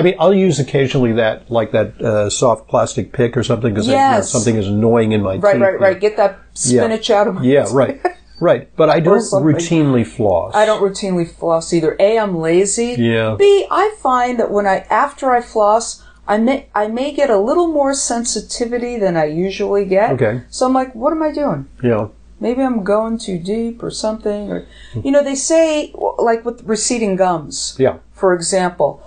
mean, 0.00 0.14
I'll 0.18 0.32
use 0.32 0.58
occasionally 0.58 1.12
that 1.12 1.50
like 1.50 1.72
that 1.72 2.00
uh, 2.00 2.30
soft 2.30 2.68
plastic 2.68 3.12
pick 3.12 3.36
or 3.36 3.42
something 3.42 3.74
because 3.74 3.86
Yes. 3.88 4.30
something 4.30 4.56
is 4.56 4.66
annoying 4.68 5.12
in 5.12 5.20
my 5.22 5.36
right, 5.36 5.52
teeth. 5.52 5.60
right, 5.60 5.72
right. 5.74 5.80
Right. 5.80 6.00
Get 6.00 6.16
that 6.16 6.38
spinach 6.54 7.10
out 7.10 7.28
of 7.28 7.34
my 7.34 7.42
Yeah, 7.42 7.66
right, 7.72 8.00
right. 8.40 8.74
But 8.76 8.88
I 8.88 9.00
don't 9.08 9.18
routinely 9.20 10.06
floss. 10.06 10.54
I 10.54 10.64
don't 10.64 10.80
routinely 10.80 11.28
floss 11.30 11.74
either. 11.74 11.94
A, 12.00 12.18
I'm 12.18 12.38
lazy. 12.38 12.94
Yeah. 12.98 13.36
B, 13.38 13.66
I 13.70 13.94
find 14.00 14.38
that 14.38 14.50
when 14.50 14.66
I 14.66 14.86
after 14.88 15.30
I 15.30 15.42
floss, 15.42 16.02
I 16.26 16.38
may 16.38 16.68
I 16.74 16.86
may 16.88 17.12
get 17.12 17.28
a 17.28 17.38
little 17.38 17.66
more 17.66 17.92
sensitivity 17.92 18.96
than 18.98 19.16
I 19.16 19.26
usually 19.26 19.84
get. 19.84 20.12
Okay. 20.12 20.42
So 20.48 20.64
I'm 20.66 20.72
like, 20.72 20.94
what 20.94 21.12
am 21.12 21.22
I 21.22 21.32
doing? 21.32 21.68
Yeah. 21.82 22.08
Maybe 22.40 22.62
I'm 22.62 22.82
going 22.82 23.18
too 23.18 23.38
deep 23.38 23.82
or 23.84 23.90
something. 23.90 24.50
Or 24.50 24.66
you 25.04 25.10
know, 25.12 25.22
they 25.22 25.34
say 25.36 25.92
like 26.18 26.44
with 26.44 26.62
receding 26.64 27.14
gums, 27.16 27.76
Yeah. 27.78 27.98
for 28.12 28.34
example. 28.34 29.00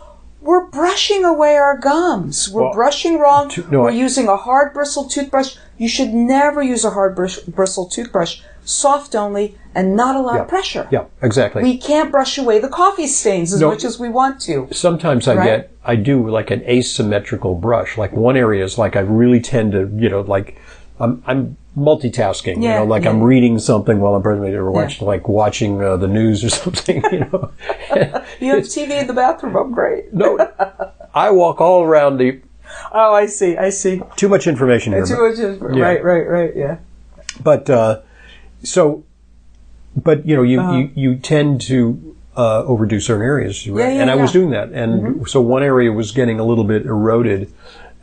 We're 0.45 0.67
brushing 0.67 1.25
away 1.25 1.55
our 1.57 1.75
gums. 1.75 2.51
We're 2.51 2.61
Well, 2.65 2.73
brushing 2.73 3.17
wrong. 3.17 3.49
to- 3.49 3.65
no, 3.71 3.81
We're 3.81 3.89
I- 3.89 3.93
using 3.93 4.27
a 4.27 4.37
hard 4.37 4.73
bristle 4.75 5.05
toothbrush. 5.05 5.55
You 5.79 5.87
should 5.89 6.13
never 6.13 6.61
use 6.61 6.85
a 6.85 6.91
hard 6.91 7.15
bris- 7.15 7.39
bristle 7.39 7.85
toothbrush. 7.87 8.41
Soft 8.63 9.15
only 9.15 9.57
and 9.73 9.95
not 9.95 10.15
a 10.15 10.19
lot 10.21 10.35
Yeah. 10.35 10.41
of 10.41 10.47
pressure. 10.47 10.87
Yeah. 10.91 11.05
Exactly. 11.23 11.63
We 11.63 11.77
can't 11.77 12.11
brush 12.11 12.37
away 12.37 12.59
the 12.59 12.67
coffee 12.67 13.07
stains 13.07 13.53
as 13.53 13.59
No. 13.61 13.69
much 13.69 13.83
as 13.83 13.99
we 13.99 14.07
want 14.09 14.39
to. 14.41 14.67
Sometimes 14.71 15.27
I 15.27 15.35
Right. 15.35 15.45
get, 15.45 15.71
I 15.83 15.95
do 15.95 16.29
like 16.29 16.51
an 16.51 16.61
asymmetrical 16.67 17.55
brush. 17.55 17.97
Like 17.97 18.13
one 18.13 18.37
area 18.37 18.63
is 18.63 18.77
like 18.77 18.95
I 18.95 19.01
really 19.01 19.39
tend 19.39 19.71
to, 19.73 19.89
you 19.95 20.09
know, 20.09 20.21
like 20.21 20.55
I'm, 20.99 21.23
I'm 21.27 21.57
multitasking. 21.77 22.61
Yeah, 22.61 22.73
you 22.73 22.79
know, 22.79 22.85
like 22.85 23.03
yeah. 23.03 23.09
I'm 23.11 23.21
reading 23.21 23.59
something 23.59 23.99
while 23.99 24.15
I'm 24.15 24.21
presenting 24.21 24.53
or 24.55 24.71
watch, 24.71 25.01
like 25.01 25.27
watching 25.27 25.81
uh, 25.83 25.97
the 25.97 26.07
news 26.07 26.43
or 26.43 26.49
something. 26.63 27.03
You 27.11 27.19
know, 27.19 27.51
You 28.39 28.55
have 28.55 28.63
TV 28.65 29.01
in 29.01 29.07
the 29.07 29.13
bathroom. 29.13 29.55
I'm 29.55 29.71
great. 29.73 30.13
no, 30.13 30.37
I 31.13 31.31
walk 31.31 31.61
all 31.61 31.83
around 31.83 32.17
the. 32.17 32.41
Oh, 32.91 33.13
I 33.13 33.25
see. 33.27 33.55
I 33.57 33.69
see. 33.69 34.01
Too 34.15 34.27
much 34.29 34.47
information 34.47 34.93
here. 34.93 35.05
Too 35.05 35.29
much 35.29 35.37
Yeah. 35.37 35.83
Right, 35.83 36.03
right, 36.03 36.27
right. 36.27 36.55
Yeah. 36.55 36.77
but 37.43 37.69
uh, 37.69 38.01
so, 38.63 39.03
but 39.95 40.25
you 40.25 40.35
know, 40.35 40.41
you 40.43 40.59
Uh-huh. 40.59 40.77
you, 40.77 40.89
you 40.95 41.15
tend 41.17 41.61
to 41.61 42.15
uh, 42.35 42.63
overdo 42.65 42.99
certain 42.99 43.23
areas, 43.23 43.67
right? 43.69 43.79
Yeah, 43.79 43.93
yeah, 43.93 44.01
and 44.01 44.11
I 44.11 44.15
was 44.15 44.31
doing 44.33 44.49
that, 44.49 44.71
and 44.73 45.25
so 45.27 45.39
one 45.39 45.63
area 45.63 45.91
was 45.91 46.11
getting 46.11 46.37
a 46.39 46.43
little 46.43 46.65
bit 46.65 46.85
eroded, 46.85 47.49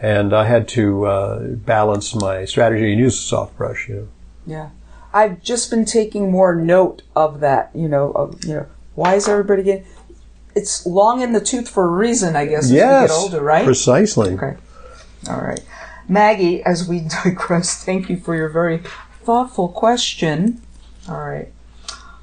and 0.02 0.34
I 0.34 0.44
had 0.46 0.66
to 0.70 1.06
uh, 1.06 1.38
balance 1.48 2.12
my 2.14 2.44
strategy 2.44 2.90
and 2.90 3.00
use 3.00 3.14
a 3.14 3.22
soft 3.22 3.56
brush. 3.56 3.88
You 3.88 3.94
know, 3.94 4.08
Yeah. 4.46 4.70
I've 5.14 5.42
just 5.42 5.70
been 5.70 5.84
taking 5.84 6.30
more 6.30 6.54
note 6.54 7.02
of 7.14 7.40
that, 7.40 7.70
you 7.74 7.86
know, 7.86 8.10
of, 8.12 8.44
you 8.44 8.54
know, 8.54 8.66
why 8.94 9.14
is 9.14 9.28
everybody 9.28 9.62
getting, 9.62 9.84
it's 10.54 10.84
long 10.86 11.20
in 11.20 11.32
the 11.32 11.40
tooth 11.40 11.68
for 11.68 11.84
a 11.84 11.88
reason, 11.88 12.34
I 12.34 12.46
guess, 12.46 12.64
as 12.64 12.70
we 12.72 12.78
yes, 12.78 13.10
get 13.10 13.14
older, 13.14 13.40
right? 13.42 13.64
precisely. 13.64 14.32
Okay. 14.34 14.56
All 15.28 15.40
right. 15.40 15.60
Maggie, 16.08 16.62
as 16.64 16.88
we 16.88 17.00
digress, 17.24 17.84
thank 17.84 18.08
you 18.10 18.16
for 18.16 18.34
your 18.34 18.48
very 18.48 18.82
thoughtful 19.22 19.68
question. 19.68 20.60
All 21.08 21.20
right. 21.20 21.52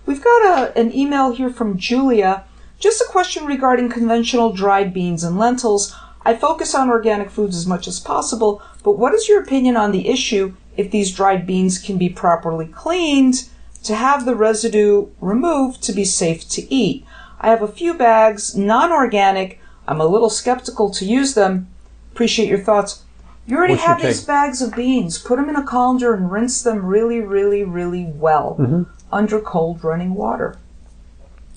We've 0.06 0.24
got 0.24 0.42
a, 0.76 0.78
an 0.78 0.94
email 0.94 1.32
here 1.32 1.52
from 1.52 1.78
Julia. 1.78 2.44
Just 2.80 3.02
a 3.02 3.06
question 3.08 3.46
regarding 3.46 3.90
conventional 3.90 4.52
dried 4.52 4.94
beans 4.94 5.24
and 5.24 5.38
lentils. 5.38 5.96
I 6.26 6.36
focus 6.36 6.76
on 6.76 6.90
organic 6.90 7.30
foods 7.30 7.56
as 7.56 7.66
much 7.66 7.88
as 7.88 8.00
possible, 8.00 8.62
but 8.84 8.98
what 8.98 9.14
is 9.14 9.28
your 9.30 9.42
opinion 9.42 9.78
on 9.78 9.92
the 9.92 10.10
issue 10.10 10.54
if 10.78 10.92
these 10.92 11.14
dried 11.16 11.48
beans 11.48 11.80
can 11.80 11.98
be 11.98 12.10
properly 12.10 12.68
cleaned 12.68 13.48
to 13.84 13.96
have 13.96 14.26
the 14.26 14.36
residue 14.36 15.08
removed 15.22 15.82
to 15.84 15.94
be 15.94 16.06
safe 16.06 16.48
to 16.50 16.74
eat? 16.74 17.06
I 17.40 17.50
have 17.50 17.62
a 17.62 17.68
few 17.68 17.94
bags, 17.94 18.56
non 18.56 18.92
organic. 18.92 19.60
I'm 19.88 20.02
a 20.02 20.06
little 20.06 20.30
skeptical 20.30 20.90
to 20.92 21.06
use 21.06 21.34
them. 21.36 21.68
Appreciate 22.12 22.50
your 22.50 22.60
thoughts. 22.60 23.04
You 23.48 23.58
already 23.58 23.74
What's 23.74 23.86
have 23.86 24.02
these 24.02 24.26
bags 24.26 24.62
of 24.62 24.76
beans. 24.76 25.18
Put 25.18 25.38
them 25.38 25.50
in 25.50 25.56
a 25.56 25.64
colander 25.64 26.14
and 26.14 26.30
rinse 26.32 26.62
them 26.62 26.86
really, 26.86 27.22
really, 27.22 27.64
really 27.64 28.06
well 28.06 28.58
Mm-hmm. 28.60 28.84
under 29.12 29.40
cold 29.40 29.84
running 29.84 30.14
water. 30.14 30.58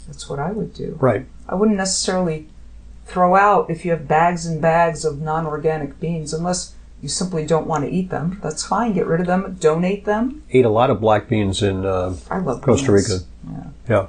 That's 0.06 0.28
what 0.28 0.38
I 0.38 0.52
would 0.52 0.72
do. 0.72 0.96
Right. 1.00 1.26
I 1.48 1.54
wouldn't 1.54 1.76
necessarily 1.76 2.46
throw 3.06 3.34
out 3.36 3.70
if 3.70 3.84
you 3.84 3.90
have 3.90 4.08
bags 4.08 4.46
and 4.46 4.60
bags 4.60 5.04
of 5.04 5.20
non 5.20 5.46
organic 5.46 5.98
beans, 6.00 6.32
unless 6.32 6.74
you 7.02 7.08
simply 7.08 7.44
don't 7.44 7.66
want 7.66 7.84
to 7.84 7.90
eat 7.90 8.10
them, 8.10 8.38
that's 8.42 8.64
fine. 8.64 8.92
Get 8.94 9.06
rid 9.06 9.20
of 9.20 9.26
them, 9.26 9.56
donate 9.60 10.04
them. 10.04 10.42
Eat 10.50 10.64
a 10.64 10.70
lot 10.70 10.88
of 10.90 11.00
black 11.00 11.28
beans 11.28 11.62
in 11.62 11.84
uh, 11.84 12.14
I 12.30 12.38
love 12.38 12.62
Costa 12.62 12.92
beans. 12.92 13.10
Rica. 13.10 13.24
Yeah. 13.50 13.64
Yeah. 13.88 14.06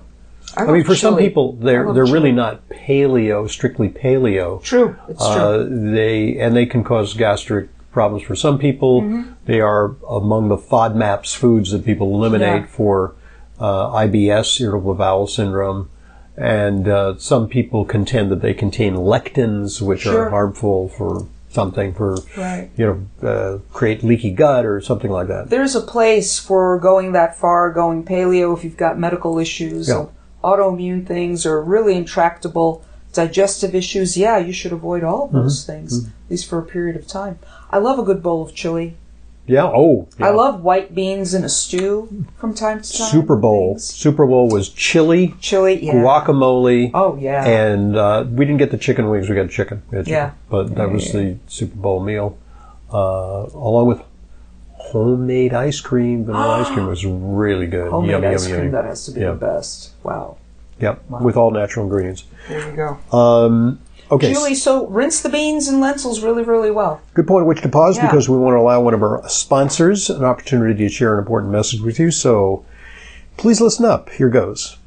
I, 0.55 0.65
I 0.65 0.71
mean, 0.71 0.83
for 0.83 0.95
some 0.95 1.17
people, 1.17 1.53
they're 1.53 1.91
they're 1.93 2.05
chili. 2.05 2.13
really 2.13 2.31
not 2.31 2.69
paleo, 2.69 3.49
strictly 3.49 3.89
paleo. 3.89 4.61
true. 4.61 4.95
It's 5.09 5.25
true. 5.25 5.33
Uh, 5.35 5.67
they 5.69 6.37
and 6.37 6.55
they 6.55 6.67
can 6.67 6.83
cause 6.83 7.15
gastric 7.15 7.69
problems 7.91 8.23
for 8.23 8.35
some 8.35 8.59
people. 8.59 9.01
Mm-hmm. 9.01 9.31
They 9.45 9.59
are 9.61 9.95
among 10.07 10.49
the 10.49 10.57
FODMAPs 10.57 11.35
foods 11.35 11.71
that 11.71 11.83
people 11.85 12.13
eliminate 12.13 12.61
Yeah. 12.63 12.67
for 12.67 13.15
uh, 13.59 13.87
IBS, 13.91 14.59
irritable 14.61 14.93
bowel 14.95 15.25
syndrome. 15.27 15.89
And 16.37 16.87
uh, 16.87 17.17
some 17.17 17.47
people 17.47 17.85
contend 17.85 18.31
that 18.31 18.41
they 18.41 18.53
contain 18.53 18.95
lectins, 18.95 19.81
which 19.81 20.01
Sure. 20.01 20.25
are 20.25 20.29
harmful 20.29 20.89
for 20.89 21.27
something, 21.49 21.93
for 21.93 22.17
Right. 22.35 22.69
you 22.75 22.85
know, 23.21 23.27
uh, 23.27 23.57
create 23.71 24.03
leaky 24.03 24.31
gut 24.31 24.65
or 24.65 24.81
something 24.81 25.11
like 25.11 25.27
that. 25.27 25.49
There's 25.51 25.75
a 25.75 25.81
place 25.81 26.39
for 26.39 26.79
going 26.79 27.11
that 27.11 27.37
far, 27.37 27.69
going 27.71 28.03
paleo 28.03 28.57
if 28.57 28.63
you've 28.63 28.77
got 28.77 28.97
medical 28.97 29.37
issues, 29.37 29.87
Yeah. 29.89 30.05
autoimmune 30.43 31.05
things, 31.05 31.45
or 31.45 31.61
really 31.61 31.95
intractable 31.95 32.81
digestive 33.13 33.75
issues. 33.75 34.17
Yeah, 34.17 34.39
you 34.39 34.51
should 34.51 34.71
avoid 34.73 35.03
all 35.03 35.25
of 35.25 35.29
Mm-hmm. 35.29 35.37
those 35.43 35.63
things, 35.65 36.05
at 36.07 36.11
least 36.31 36.49
for 36.49 36.57
a 36.57 36.63
period 36.63 36.95
of 36.95 37.05
time. 37.07 37.37
I 37.69 37.77
love 37.77 37.99
a 37.99 38.03
good 38.03 38.23
bowl 38.23 38.41
of 38.41 38.55
chili. 38.55 38.95
Yeah. 39.45 39.65
Oh, 39.65 40.07
yeah. 40.17 40.27
I 40.27 40.29
love 40.29 40.61
white 40.63 40.95
beans 40.95 41.33
in 41.33 41.43
a 41.43 41.49
stew 41.49 42.25
from 42.37 42.53
time 42.53 42.81
to 42.81 42.97
time. 42.97 43.09
Super 43.11 43.35
Bowl. 43.35 43.73
Things. 43.73 43.83
Super 43.85 44.25
Bowl 44.25 44.47
was 44.49 44.69
chili, 44.69 45.35
Chili, 45.41 45.85
yeah. 45.85 45.93
guacamole. 45.95 46.91
Oh, 46.93 47.17
yeah. 47.17 47.45
And 47.45 47.97
uh, 47.97 48.25
we 48.29 48.45
didn't 48.45 48.59
get 48.59 48.71
the 48.71 48.77
chicken 48.77 49.09
wings. 49.09 49.29
We 49.29 49.35
got 49.35 49.49
chicken. 49.49 49.81
We 49.91 49.97
chicken. 49.99 50.13
Yeah. 50.13 50.31
But 50.49 50.75
that 50.75 50.89
was 50.91 51.11
the 51.11 51.37
Super 51.47 51.75
Bowl 51.75 51.99
meal, 52.01 52.37
uh, 52.93 53.47
along 53.53 53.87
with 53.87 54.01
homemade 54.77 55.53
ice 55.53 55.81
cream. 55.81 56.25
Vanilla 56.25 56.61
ice 56.61 56.69
cream 56.69 56.87
was 56.95 57.05
really 57.05 57.67
good. 57.67 57.91
Homemade 57.91 58.11
yummy, 58.11 58.27
ice 58.27 58.47
cream, 58.47 58.71
that 58.71 58.85
has 58.85 59.05
to 59.05 59.11
be 59.11 59.21
Yeah. 59.21 59.31
the 59.31 59.37
best. 59.37 59.91
Wow. 60.03 60.37
Yep. 60.79 61.09
With 61.21 61.37
all 61.37 61.51
natural 61.51 61.85
ingredients. 61.85 62.23
There 62.47 62.69
you 62.69 62.75
go. 62.75 63.17
Um, 63.17 63.79
okay. 64.13 64.33
Julie, 64.33 64.55
so 64.55 64.87
rinse 64.87 65.21
the 65.21 65.29
beans 65.29 65.67
and 65.67 65.79
lentils 65.79 66.21
really, 66.23 66.43
really 66.43 66.71
well. 66.71 67.01
Good 67.13 67.27
point 67.27 67.43
at 67.43 67.47
which 67.47 67.61
to 67.61 67.69
pause 67.69 67.97
Yeah. 67.97 68.07
because 68.07 68.29
we 68.29 68.37
want 68.37 68.55
to 68.55 68.59
allow 68.59 68.81
one 68.81 68.93
of 68.93 69.01
our 69.01 69.21
sponsors 69.27 70.09
an 70.09 70.23
opportunity 70.23 70.83
to 70.87 70.89
share 70.89 71.13
an 71.13 71.19
important 71.19 71.51
message 71.51 71.81
with 71.81 71.99
you. 71.99 72.11
So 72.11 72.65
please 73.37 73.59
listen 73.61 73.85
up. 73.85 74.09
Here 74.11 74.29
goes. 74.29 74.77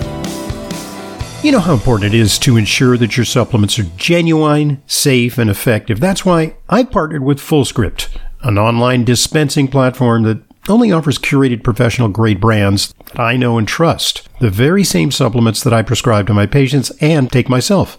You 1.42 1.52
know 1.52 1.60
how 1.60 1.74
important 1.74 2.12
it 2.14 2.18
is 2.18 2.38
to 2.40 2.56
ensure 2.56 2.96
that 2.96 3.16
your 3.16 3.26
supplements 3.26 3.78
are 3.78 3.84
genuine, 3.96 4.82
safe, 4.86 5.38
and 5.38 5.48
effective. 5.50 6.00
That's 6.00 6.24
why 6.24 6.56
I 6.68 6.82
partnered 6.82 7.22
with 7.22 7.38
FullScript, 7.38 8.08
an 8.42 8.58
online 8.58 9.04
dispensing 9.04 9.68
platform 9.68 10.22
that 10.24 10.38
only 10.68 10.90
offers 10.90 11.18
curated 11.18 11.62
professional 11.62 12.08
grade 12.08 12.40
brands 12.40 12.92
that 13.04 13.20
I 13.20 13.36
know 13.36 13.58
and 13.58 13.68
trust. 13.68 14.28
The 14.40 14.50
very 14.50 14.82
same 14.82 15.12
supplements 15.12 15.62
that 15.62 15.72
I 15.72 15.82
prescribe 15.82 16.26
to 16.26 16.34
my 16.34 16.46
patients 16.46 16.90
and 17.00 17.30
take 17.30 17.48
myself. 17.48 17.98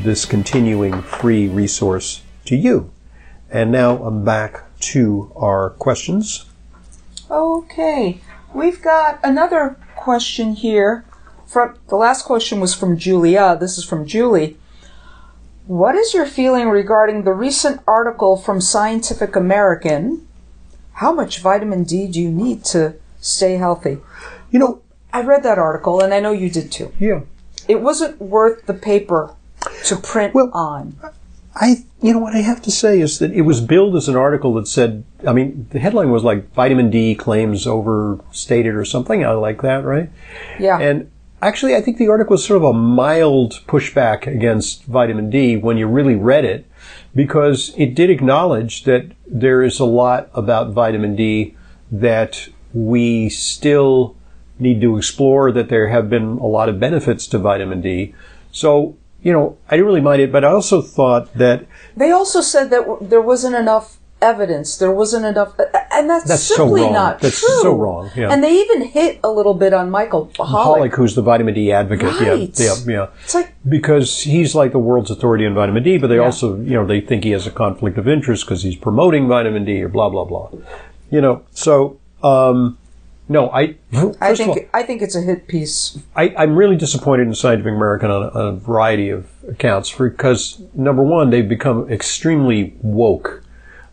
this 0.00 0.24
continuing 0.24 1.02
free 1.02 1.48
resource 1.48 2.22
to 2.44 2.56
you. 2.56 2.90
And 3.50 3.72
now 3.72 4.02
I'm 4.04 4.24
back 4.24 4.64
to 4.80 5.32
our 5.34 5.70
questions. 5.70 6.44
Okay, 7.30 8.20
we've 8.54 8.80
got 8.80 9.18
another 9.24 9.76
question 9.96 10.54
here. 10.54 11.04
From 11.46 11.78
the 11.88 11.96
last 11.96 12.24
question 12.24 12.60
was 12.60 12.74
from 12.74 12.96
Julia. 12.96 13.56
This 13.58 13.78
is 13.78 13.84
from 13.84 14.06
Julie. 14.06 14.56
What 15.66 15.94
is 15.94 16.14
your 16.14 16.26
feeling 16.26 16.68
regarding 16.68 17.24
the 17.24 17.32
recent 17.32 17.80
article 17.86 18.36
from 18.36 18.60
Scientific 18.60 19.34
American? 19.36 20.26
How 20.92 21.12
much 21.12 21.40
vitamin 21.40 21.84
D 21.84 22.06
do 22.06 22.20
you 22.20 22.30
need 22.30 22.64
to 22.66 22.94
stay 23.20 23.54
healthy? 23.54 23.98
You 24.50 24.58
know, 24.58 24.82
I 25.12 25.22
read 25.22 25.42
that 25.42 25.58
article, 25.58 26.00
and 26.00 26.14
I 26.14 26.20
know 26.20 26.32
you 26.32 26.50
did 26.50 26.70
too. 26.72 26.92
yeah, 26.98 27.20
It 27.66 27.80
wasn't 27.82 28.20
worth 28.20 28.66
the 28.66 28.74
paper 28.74 29.34
to 29.84 29.96
print 29.96 30.34
Well- 30.34 30.50
on. 30.52 30.94
I, 31.60 31.84
you 32.00 32.12
know, 32.12 32.20
what 32.20 32.36
I 32.36 32.40
have 32.40 32.62
to 32.62 32.70
say 32.70 33.00
is 33.00 33.18
that 33.18 33.32
it 33.32 33.42
was 33.42 33.60
billed 33.60 33.96
as 33.96 34.08
an 34.08 34.14
article 34.14 34.54
that 34.54 34.68
said, 34.68 35.02
I 35.26 35.32
mean, 35.32 35.66
the 35.70 35.80
headline 35.80 36.10
was 36.10 36.22
like 36.22 36.52
vitamin 36.54 36.88
D 36.88 37.16
claims 37.16 37.66
overstated 37.66 38.76
or 38.76 38.84
something 38.84 39.24
I 39.24 39.32
like 39.32 39.62
that, 39.62 39.84
right? 39.84 40.08
Yeah. 40.60 40.78
And 40.78 41.10
actually, 41.42 41.74
I 41.74 41.80
think 41.80 41.98
the 41.98 42.06
article 42.08 42.34
was 42.34 42.44
sort 42.44 42.58
of 42.58 42.64
a 42.64 42.72
mild 42.72 43.60
pushback 43.66 44.28
against 44.28 44.84
vitamin 44.84 45.30
D 45.30 45.56
when 45.56 45.76
you 45.78 45.88
really 45.88 46.14
read 46.14 46.44
it, 46.44 46.64
because 47.12 47.74
it 47.76 47.96
did 47.96 48.08
acknowledge 48.08 48.84
that 48.84 49.10
there 49.26 49.64
is 49.64 49.80
a 49.80 49.84
lot 49.84 50.30
about 50.34 50.70
vitamin 50.70 51.16
D 51.16 51.56
that 51.90 52.48
we 52.72 53.28
still 53.28 54.14
need 54.60 54.80
to 54.80 54.96
explore, 54.96 55.50
that 55.50 55.70
there 55.70 55.88
have 55.88 56.08
been 56.08 56.38
a 56.38 56.46
lot 56.46 56.68
of 56.68 56.78
benefits 56.78 57.26
to 57.28 57.38
vitamin 57.38 57.80
D. 57.80 58.14
So, 58.52 58.96
you 59.22 59.32
know, 59.32 59.56
I 59.68 59.72
didn't 59.76 59.86
really 59.86 60.00
mind 60.00 60.22
it, 60.22 60.30
but 60.32 60.44
I 60.44 60.48
also 60.48 60.80
thought 60.82 61.32
that 61.34 61.66
They 61.96 62.10
also 62.10 62.40
said 62.40 62.70
that 62.70 62.82
w- 62.86 62.98
there 63.08 63.20
wasn't 63.22 63.56
enough 63.56 63.98
evidence. 64.20 64.76
There 64.78 64.90
wasn't 64.90 65.24
enough, 65.26 65.54
and 65.92 66.10
that's, 66.10 66.24
That's 66.26 66.42
simply 66.42 66.82
wrong. 66.82 66.92
not 66.92 67.20
That's 67.20 67.38
true. 67.40 67.60
so 67.62 67.72
wrong, 67.76 68.10
yeah. 68.16 68.30
And 68.32 68.42
they 68.42 68.52
even 68.60 68.82
hit 68.82 69.20
a 69.22 69.30
little 69.30 69.54
bit 69.54 69.72
on 69.72 69.90
Michael. 69.90 70.30
Holick, 70.38 70.94
who's 70.94 71.14
the 71.14 71.22
vitamin 71.22 71.54
D 71.54 71.70
advocate, 71.72 72.14
Right. 72.20 72.50
yeah, 72.58 72.74
yeah, 72.84 72.92
yeah. 72.92 73.06
It's 73.24 73.34
like 73.34 73.54
because 73.68 74.22
he's 74.22 74.54
like 74.56 74.72
the 74.72 74.78
world's 74.80 75.10
authority 75.10 75.46
on 75.46 75.54
vitamin 75.54 75.82
D, 75.84 75.98
but 75.98 76.08
they 76.08 76.16
Yeah. 76.16 76.24
also, 76.24 76.56
you 76.56 76.74
know, 76.74 76.84
they 76.86 77.00
think 77.00 77.22
he 77.24 77.30
has 77.30 77.46
a 77.46 77.50
conflict 77.52 77.96
of 77.96 78.08
interest 78.08 78.44
because 78.44 78.62
he's 78.64 78.76
promoting 78.76 79.28
vitamin 79.28 79.64
D 79.64 79.82
or 79.84 79.88
blah 79.88 80.08
blah 80.08 80.24
blah. 80.24 80.48
You 81.10 81.20
know, 81.20 81.42
so 81.52 81.98
um, 82.22 82.76
no, 83.28 83.50
I 83.50 83.76
I 83.92 83.98
of 83.98 84.20
all, 84.20 84.34
think 84.34 84.70
I 84.72 84.82
think 84.82 85.02
it's 85.02 85.14
a 85.14 85.20
hit 85.20 85.46
piece. 85.48 85.98
I, 86.16 86.34
I'm 86.36 86.56
really 86.56 86.76
disappointed 86.76 87.26
in 87.26 87.34
Scientific 87.34 87.72
American 87.72 88.10
on 88.10 88.22
a, 88.22 88.28
on 88.28 88.46
a 88.46 88.52
variety 88.52 89.10
of 89.10 89.28
accounts 89.48 89.94
because 89.94 90.62
number 90.74 91.02
one, 91.02 91.30
they've 91.30 91.48
become 91.48 91.90
extremely 91.90 92.74
woke. 92.80 93.42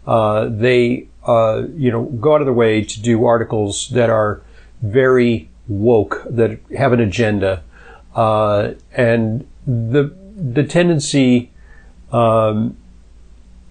Uh, 0.08 0.48
they, 0.50 1.08
uh, 1.25 1.63
you 1.75 1.92
know, 1.92 2.04
go 2.04 2.36
out 2.36 2.42
of 2.42 2.48
their 2.48 2.54
way 2.54 2.84
to 2.84 3.01
do 3.01 3.25
articles 3.25 3.89
that 3.89 4.10
are 4.10 4.42
very 4.82 5.50
woke, 5.68 6.24
that 6.30 6.60
have 6.77 6.94
an 6.94 7.01
agenda, 7.01 7.63
uh, 8.15 8.72
and 8.94 9.46
the 9.68 10.15
the 10.36 10.63
tendency. 10.63 11.51
Um, 12.12 12.77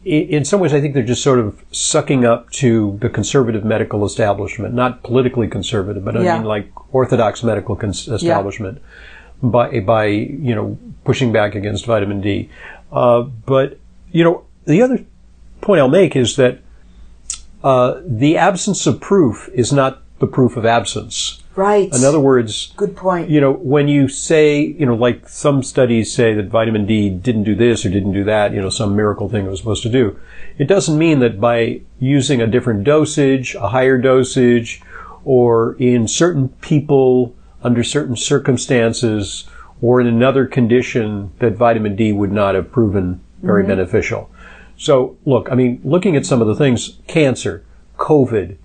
in 0.04 0.44
some 0.44 0.61
ways, 0.61 0.75
I 0.75 0.80
think 0.80 0.92
they're 0.94 1.02
just 1.02 1.23
sort 1.23 1.38
of 1.38 1.62
sucking 1.73 2.25
up 2.25 2.50
to 2.52 2.99
the 3.00 3.08
conservative 3.08 3.64
medical 3.64 4.04
establishment, 4.04 4.75
not 4.75 5.02
politically 5.02 5.49
conservative, 5.49 6.04
but 6.04 6.16
I 6.16 6.23
Yeah. 6.23 6.38
mean 6.38 6.46
like 6.46 6.68
orthodox 6.94 7.42
medical 7.42 7.75
cons- 7.76 8.08
establishment 8.08 8.78
by 9.42 9.80
by 9.80 10.06
you 10.06 10.54
know 10.54 10.78
pushing 11.04 11.32
back 11.32 11.54
against 11.54 11.87
vitamin 11.87 12.20
D. 12.20 12.50
Uh, 12.92 13.23
but 13.23 13.78
you 14.12 14.25
know 14.25 14.42
the 14.66 14.82
other 14.82 15.04
point 15.61 15.80
I'll 15.80 15.88
make 15.88 16.14
is 16.16 16.37
that 16.37 16.58
uh, 17.62 18.00
the 18.06 18.37
absence 18.37 18.87
of 18.87 19.00
proof 19.00 19.49
is 19.54 19.73
not 19.73 20.02
the 20.18 20.26
proof 20.26 20.56
of 20.56 20.66
absence. 20.66 21.42
Right. 21.56 21.94
In 21.94 22.02
other 22.04 22.18
words, 22.18 22.73
Good 22.76 22.96
point. 22.96 23.30
you 23.30 23.40
know, 23.40 23.52
when 23.52 23.87
you 23.87 24.08
say, 24.08 24.61
you 24.61 24.87
know, 24.87 24.94
like 24.94 25.28
some 25.28 25.62
studies 25.62 26.12
say 26.12 26.34
that 26.34 26.46
vitamin 26.46 26.84
D 26.84 27.11
didn't 27.11 27.44
do 27.44 27.54
this 27.54 27.87
or 27.87 27.90
didn't 27.90 28.12
do 28.12 28.25
that, 28.25 28.52
you 28.52 28.61
know, 28.61 28.70
some 28.70 28.96
miracle 28.96 29.28
thing 29.28 29.46
it 29.46 29.50
was 29.50 29.61
supposed 29.61 29.84
to 29.84 29.88
do, 29.88 30.18
it 30.58 30.66
doesn't 30.66 30.99
mean 30.99 31.20
that 31.20 31.40
by 31.40 31.80
using 32.00 32.40
a 32.40 32.46
different 32.46 32.82
dosage, 32.82 33.54
a 33.54 33.68
higher 33.68 33.99
dosage, 33.99 34.82
or 35.25 35.76
in 35.76 36.08
certain 36.08 36.49
people 36.61 37.34
under 37.62 37.84
certain 37.84 38.16
circumstances, 38.16 39.44
or 39.80 40.00
in 40.00 40.06
another 40.06 40.46
condition, 40.46 41.32
that 41.38 41.52
vitamin 41.52 41.94
D 41.94 42.12
would 42.12 42.32
not 42.32 42.54
have 42.54 42.73
proven 42.73 43.20
very 43.42 43.62
mm-hmm. 43.62 43.70
beneficial. 43.70 44.30
So, 44.76 45.16
look, 45.25 45.50
I 45.52 45.54
mean, 45.54 45.80
looking 45.84 46.16
at 46.16 46.26
some 46.26 46.40
of 46.40 46.49
the 46.49 46.54
things 46.54 46.99
cancer, 47.06 47.64
COVID, 47.96 48.56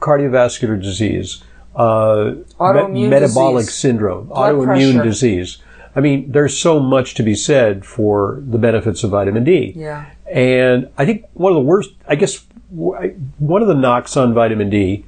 cardiovascular 0.00 0.80
disease, 0.80 1.42
uh, 1.74 2.34
Autoimmune 2.58 3.08
metabolic 3.08 3.66
disease, 3.66 3.74
syndrome, 3.78 4.26
blood 4.26 4.54
autoimmune 4.54 4.94
pressure. 4.94 5.02
disease. 5.02 5.58
I 5.94 6.00
mean, 6.00 6.30
there's 6.30 6.56
so 6.56 6.78
much 6.78 7.14
to 7.14 7.22
be 7.22 7.34
said 7.34 7.84
for 7.84 8.42
the 8.46 8.58
benefits 8.58 9.02
of 9.02 9.10
vitamin 9.10 9.44
D. 9.44 9.72
Yeah. 9.76 10.10
And 10.30 10.88
I 10.96 11.04
think 11.04 11.26
one 11.34 11.52
of 11.52 11.56
the 11.56 11.62
worst, 11.62 11.90
I 12.06 12.14
guess, 12.14 12.44
one 12.70 13.62
of 13.62 13.68
the 13.68 13.74
knocks 13.74 14.16
on 14.16 14.32
vitamin 14.32 14.70
D 14.70 15.04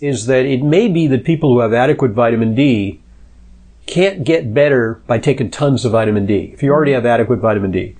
is 0.00 0.26
that 0.26 0.46
it 0.46 0.62
may 0.62 0.88
be 0.88 1.06
that 1.08 1.24
people 1.24 1.50
who 1.50 1.60
have 1.60 1.72
adequate 1.72 2.12
vitamin 2.12 2.54
D 2.54 3.00
can't 3.86 4.24
get 4.24 4.52
better 4.52 5.00
by 5.06 5.18
taking 5.18 5.50
tons 5.50 5.84
of 5.84 5.92
vitamin 5.92 6.26
D. 6.26 6.50
If 6.52 6.62
you 6.62 6.72
already 6.72 6.92
have 6.92 7.06
adequate 7.06 7.38
vitamin 7.38 7.70
D. 7.70 7.96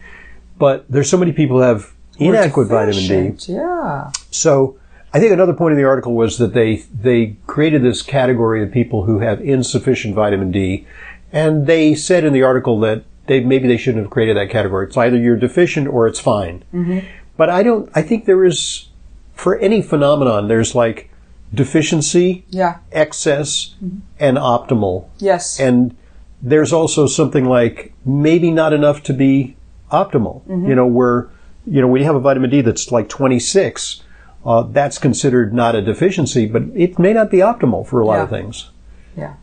But 0.58 0.84
there's 0.90 1.08
so 1.10 1.16
many 1.16 1.32
people 1.32 1.58
who 1.58 1.62
have 1.62 1.92
inadequate 2.18 2.68
vitamin 2.68 3.36
D. 3.36 3.52
Yeah. 3.52 4.10
So 4.30 4.78
I 5.12 5.20
think 5.20 5.32
another 5.32 5.54
point 5.54 5.72
in 5.72 5.78
the 5.78 5.84
article 5.84 6.14
was 6.14 6.38
that 6.38 6.52
they 6.52 6.76
they 6.92 7.36
created 7.46 7.82
this 7.82 8.02
category 8.02 8.62
of 8.62 8.70
people 8.72 9.04
who 9.04 9.20
have 9.20 9.40
insufficient 9.40 10.14
vitamin 10.14 10.50
D, 10.50 10.86
and 11.32 11.66
they 11.66 11.94
said 11.94 12.24
in 12.24 12.32
the 12.32 12.42
article 12.42 12.78
that 12.80 13.04
they 13.26 13.40
maybe 13.40 13.66
they 13.68 13.76
shouldn't 13.76 14.04
have 14.04 14.10
created 14.10 14.36
that 14.36 14.50
category. 14.50 14.86
It's 14.86 14.96
either 14.96 15.16
you're 15.16 15.36
deficient 15.36 15.88
or 15.88 16.06
it's 16.06 16.20
fine. 16.20 16.64
Mm-hmm. 16.74 17.00
But 17.36 17.50
I 17.50 17.62
don't. 17.62 17.90
I 17.94 18.02
think 18.02 18.24
there 18.26 18.44
is 18.44 18.88
for 19.34 19.56
any 19.58 19.82
phenomenon 19.82 20.48
there's 20.48 20.74
like 20.74 21.10
deficiency, 21.54 22.44
Yeah. 22.50 22.78
excess, 22.92 23.74
mm-hmm. 23.82 23.98
and 24.18 24.36
optimal, 24.36 25.06
Yes. 25.18 25.58
and 25.60 25.96
there's 26.42 26.72
also 26.72 27.06
something 27.06 27.44
like 27.44 27.92
maybe 28.04 28.50
not 28.50 28.72
enough 28.72 29.02
to 29.04 29.12
be 29.12 29.56
optimal. 29.90 30.42
Mm-hmm. 30.42 30.68
You 30.68 30.74
know, 30.74 30.86
where 30.86 31.28
you 31.66 31.80
know 31.80 31.88
when 31.88 32.00
you 32.00 32.06
have 32.06 32.16
a 32.16 32.20
vitamin 32.20 32.50
D 32.50 32.60
that's 32.60 32.92
like 32.92 33.08
26, 33.08 34.02
uh, 34.46 34.62
that's 34.62 34.96
considered 34.98 35.52
not 35.52 35.74
a 35.74 35.82
deficiency, 35.82 36.46
but 36.46 36.62
it 36.74 36.98
may 36.98 37.12
not 37.12 37.30
be 37.30 37.38
optimal 37.38 37.86
for 37.86 38.00
a 38.00 38.06
lot 38.06 38.20
of 38.20 38.30
things. 38.30 38.70
Yeah. 39.16 39.34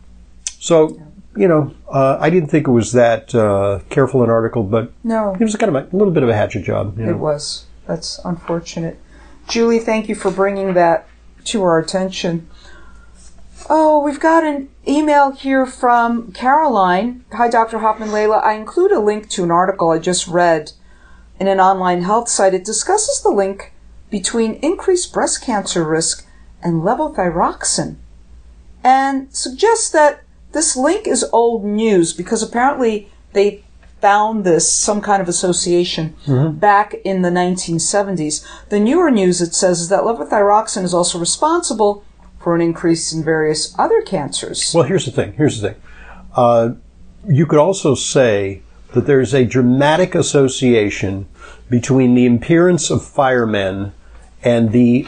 So, 0.58 0.98
you 1.36 1.46
know, 1.46 1.74
uh, 1.92 2.16
I 2.18 2.30
didn't 2.30 2.48
think 2.48 2.66
it 2.66 2.70
was 2.70 2.92
that 2.92 3.34
uh, 3.34 3.80
careful 3.90 4.22
an 4.22 4.30
article, 4.30 4.62
but 4.62 4.92
No. 5.04 5.34
it 5.34 5.40
was 5.40 5.54
kind 5.56 5.76
of 5.76 5.92
a, 5.92 5.96
little 5.96 6.12
bit 6.12 6.22
of 6.22 6.30
a 6.30 6.34
hatchet 6.34 6.64
job. 6.64 6.98
You 6.98 7.04
know? 7.04 7.10
It 7.10 7.18
was. 7.18 7.66
That's 7.86 8.18
unfortunate. 8.24 8.98
Julie, 9.46 9.78
thank 9.78 10.08
you 10.08 10.14
for 10.14 10.30
bringing 10.30 10.72
that 10.72 11.06
to 11.44 11.62
our 11.62 11.78
attention. 11.78 12.48
Oh, 13.68 14.02
we've 14.02 14.20
got 14.20 14.42
an 14.42 14.70
email 14.88 15.32
here 15.32 15.66
from 15.66 16.32
Caroline. 16.32 17.26
Hi, 17.32 17.50
Dr. 17.50 17.80
Hoffman 17.80 18.08
Leyla. 18.08 18.42
I 18.42 18.54
include 18.54 18.92
a 18.92 19.00
link 19.00 19.28
to 19.30 19.44
an 19.44 19.50
article 19.50 19.90
I 19.90 19.98
just 19.98 20.26
read 20.26 20.72
in 21.38 21.46
an 21.46 21.60
online 21.60 22.02
health 22.02 22.30
site. 22.30 22.54
It 22.54 22.64
discusses 22.64 23.22
the 23.22 23.30
link 23.30 23.73
between 24.10 24.54
increased 24.56 25.12
breast 25.12 25.42
cancer 25.42 25.84
risk 25.84 26.26
and 26.62 26.82
levothyroxine 26.82 27.96
and 28.82 29.34
suggests 29.34 29.90
that 29.90 30.22
this 30.52 30.76
link 30.76 31.06
is 31.06 31.24
old 31.32 31.64
news 31.64 32.12
because 32.12 32.42
apparently 32.42 33.10
they 33.32 33.64
found 34.00 34.44
this 34.44 34.70
some 34.70 35.00
kind 35.00 35.22
of 35.22 35.28
association 35.28 36.14
back 36.58 36.94
in 37.04 37.22
the 37.22 37.30
1970s. 37.30 38.46
The 38.68 38.78
newer 38.78 39.10
news 39.10 39.40
it 39.40 39.54
says 39.54 39.80
is 39.80 39.88
that 39.88 40.02
levothyroxine 40.02 40.84
is 40.84 40.92
also 40.92 41.18
responsible 41.18 42.04
for 42.38 42.54
an 42.54 42.60
increase 42.60 43.12
in 43.14 43.24
various 43.24 43.74
other 43.78 44.02
cancers. 44.02 44.72
Well, 44.74 44.84
here's 44.84 45.06
the 45.06 45.10
thing. 45.10 45.32
Here's 45.32 45.60
the 45.60 45.70
thing. 45.70 45.82
Uh, 46.36 46.74
you 47.26 47.46
could 47.46 47.58
also 47.58 47.94
say 47.94 48.60
that 48.92 49.06
there's 49.06 49.32
a 49.32 49.46
dramatic 49.46 50.14
association 50.14 51.26
between 51.70 52.14
the 52.14 52.26
appearance 52.26 52.90
of 52.90 53.04
firemen 53.04 53.92
and 54.42 54.72
the 54.72 55.06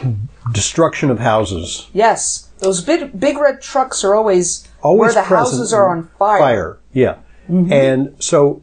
destruction 0.51 1.09
of 1.09 1.19
houses. 1.19 1.87
yes, 1.93 2.49
those 2.59 2.81
big 2.81 3.19
big 3.19 3.37
red 3.37 3.61
trucks 3.61 4.03
are 4.03 4.15
always, 4.15 4.67
Always 4.81 4.99
where 4.99 5.23
the 5.23 5.27
present 5.27 5.37
houses 5.59 5.73
are 5.73 5.89
on 5.89 6.09
fire. 6.17 6.39
Fire, 6.39 6.77
yeah. 6.93 7.15
Mm-hmm. 7.49 7.71
And 7.71 8.15
so, 8.19 8.61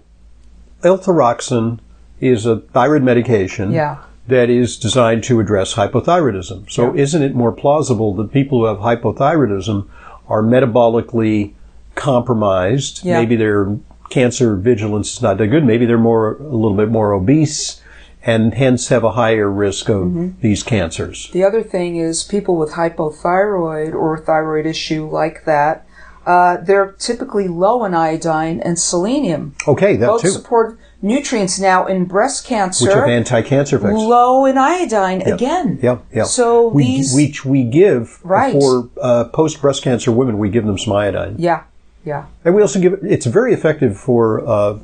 L-thyroxine 0.83 1.79
is 2.21 2.45
a 2.47 2.59
thyroid 2.59 3.03
medication 3.03 3.71
Yeah. 3.73 3.99
that 4.29 4.51
is 4.51 4.77
designed 4.77 5.23
to 5.25 5.41
address 5.41 5.75
hypothyroidism. 5.75 6.71
So, 6.71 6.93
Yeah. 6.93 7.03
isn't 7.03 7.23
it 7.23 7.35
more 7.35 7.53
plausible 7.53 8.15
that 8.15 8.33
people 8.33 8.59
who 8.61 8.65
have 8.67 8.79
hypothyroidism 8.79 9.87
are 10.29 10.43
metabolically 10.43 11.53
compromised? 11.95 13.05
Yeah. 13.05 13.21
Maybe 13.21 13.37
their 13.37 13.77
cancer 14.11 14.57
vigilance 14.57 15.15
is 15.15 15.23
not 15.23 15.39
that 15.39 15.49
good. 15.49 15.65
Maybe 15.65 15.87
they're 15.87 15.99
more 15.99 16.37
a 16.37 16.43
little 16.43 16.77
bit 16.77 16.89
more 16.91 17.13
obese, 17.13 17.81
and 18.23 18.55
hence 18.55 18.89
have 18.89 19.05
a 19.05 19.13
higher 19.13 19.51
risk 19.51 19.89
of 19.89 20.03
Mm-hmm. 20.07 20.41
these 20.41 20.63
cancers. 20.63 21.31
The 21.33 21.45
other 21.45 21.63
thing 21.63 21.97
is 21.97 22.23
people 22.25 22.57
with 22.57 22.73
hypothyroid 22.73 23.95
or 23.95 24.19
thyroid 24.19 24.67
issue 24.67 25.09
like 25.09 25.45
that, 25.45 25.87
uh, 26.27 26.57
they're 26.59 26.93
typically 26.93 27.49
low 27.49 27.85
in 27.85 27.93
iodine 27.95 28.61
and 28.61 28.79
selenium. 28.79 29.55
Okay, 29.69 29.97
that 29.97 30.07
Both 30.07 30.23
too. 30.23 30.31
support 30.31 30.79
nutrients 31.03 31.61
now 31.61 31.85
in 31.87 32.07
breast 32.07 32.47
cancer. 32.47 32.87
Which 32.87 32.95
have 32.95 33.07
anti-cancer 33.09 33.77
effects. 33.77 33.93
low 33.95 34.47
in 34.47 34.57
iodine 34.57 35.21
again. 35.21 35.79
Yeah, 35.83 35.99
yeah. 36.15 36.25
So 36.25 36.69
we, 36.69 36.85
these, 36.85 37.15
we 37.15 37.35
we 37.45 37.65
give 37.65 38.21
Right. 38.25 38.55
for 38.55 38.89
uh, 39.03 39.25
post 39.25 39.61
breast 39.61 39.83
cancer 39.83 40.11
women. 40.13 40.39
We 40.39 40.49
give 40.49 40.65
them 40.65 40.79
some 40.79 40.95
iodine, 40.95 41.37
yeah, 41.39 41.65
yeah, 42.05 42.27
and 42.45 42.55
we 42.55 42.63
also 42.63 42.81
give. 42.81 42.99
It's 43.03 43.27
very 43.27 43.53
effective 43.55 43.99
for 43.99 44.41
uh, 44.41 44.51
uh, 44.51 44.79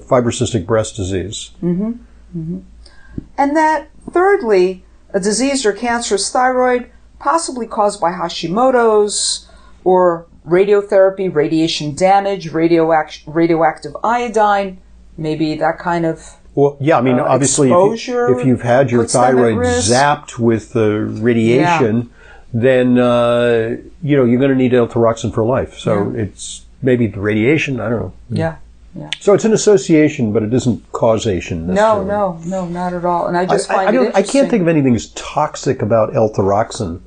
fibrocystic 0.00 0.64
breast 0.66 0.96
disease. 0.96 1.50
and 1.62 3.56
that 3.56 3.88
thirdly, 4.10 4.84
a 5.12 5.20
diseased 5.20 5.66
or 5.66 5.72
cancerous 5.72 6.30
thyroid, 6.30 6.90
possibly 7.18 7.66
caused 7.66 8.00
by 8.00 8.12
Hashimoto's 8.12 9.48
or 9.84 10.26
radiotherapy, 10.46 11.32
radiation 11.32 11.94
damage, 11.94 12.50
radioact- 12.50 13.22
radioactive 13.26 13.96
iodine, 14.02 14.78
maybe 15.16 15.54
that 15.56 15.78
kind 15.78 16.04
of 16.06 16.36
Well, 16.54 16.76
yeah, 16.80 16.98
I 16.98 17.00
mean, 17.00 17.18
Uh, 17.18 17.24
obviously, 17.24 17.70
if, 17.70 18.08
you, 18.08 18.44
you've 18.44 18.62
had 18.62 18.90
your 18.90 19.02
puts 19.02 19.12
them 19.14 19.22
at 19.24 19.32
thyroid 19.34 19.66
zapped 19.82 20.38
with 20.38 20.72
the 20.72 21.00
radiation, 21.00 22.10
then 22.52 22.98
uh, 22.98 23.76
you 24.02 24.16
know 24.16 24.24
you're 24.24 24.38
going 24.40 24.50
to 24.50 24.56
need 24.56 24.74
L-thyroxine 24.74 25.32
for 25.32 25.44
life. 25.44 25.78
So 25.78 26.10
it's 26.14 26.64
maybe 26.82 27.06
the 27.06 27.20
radiation. 27.20 27.80
I 27.80 27.88
don't 27.88 28.00
know. 28.00 28.12
yeah. 28.30 28.56
Yeah. 28.94 29.08
So 29.20 29.32
it's 29.32 29.46
an 29.46 29.54
association, 29.54 30.34
but 30.34 30.42
it 30.42 30.52
isn't 30.52 30.92
causation. 30.92 31.66
No, 31.72 32.04
no, 32.04 32.38
no, 32.44 32.66
not 32.66 32.92
at 32.92 33.06
all. 33.06 33.26
And 33.26 33.38
I 33.38 33.42
I, 33.42 33.46
just 33.46 33.70
I- 33.70 33.74
find 33.74 33.88
I 33.88 33.90
it 33.90 33.94
don't. 33.94 34.16
I 34.16 34.22
can't 34.22 34.50
think 34.50 34.60
of 34.60 34.68
anything 34.68 34.94
as 34.94 35.08
toxic 35.14 35.80
about 35.80 36.14
L-thyroxine. 36.14 37.00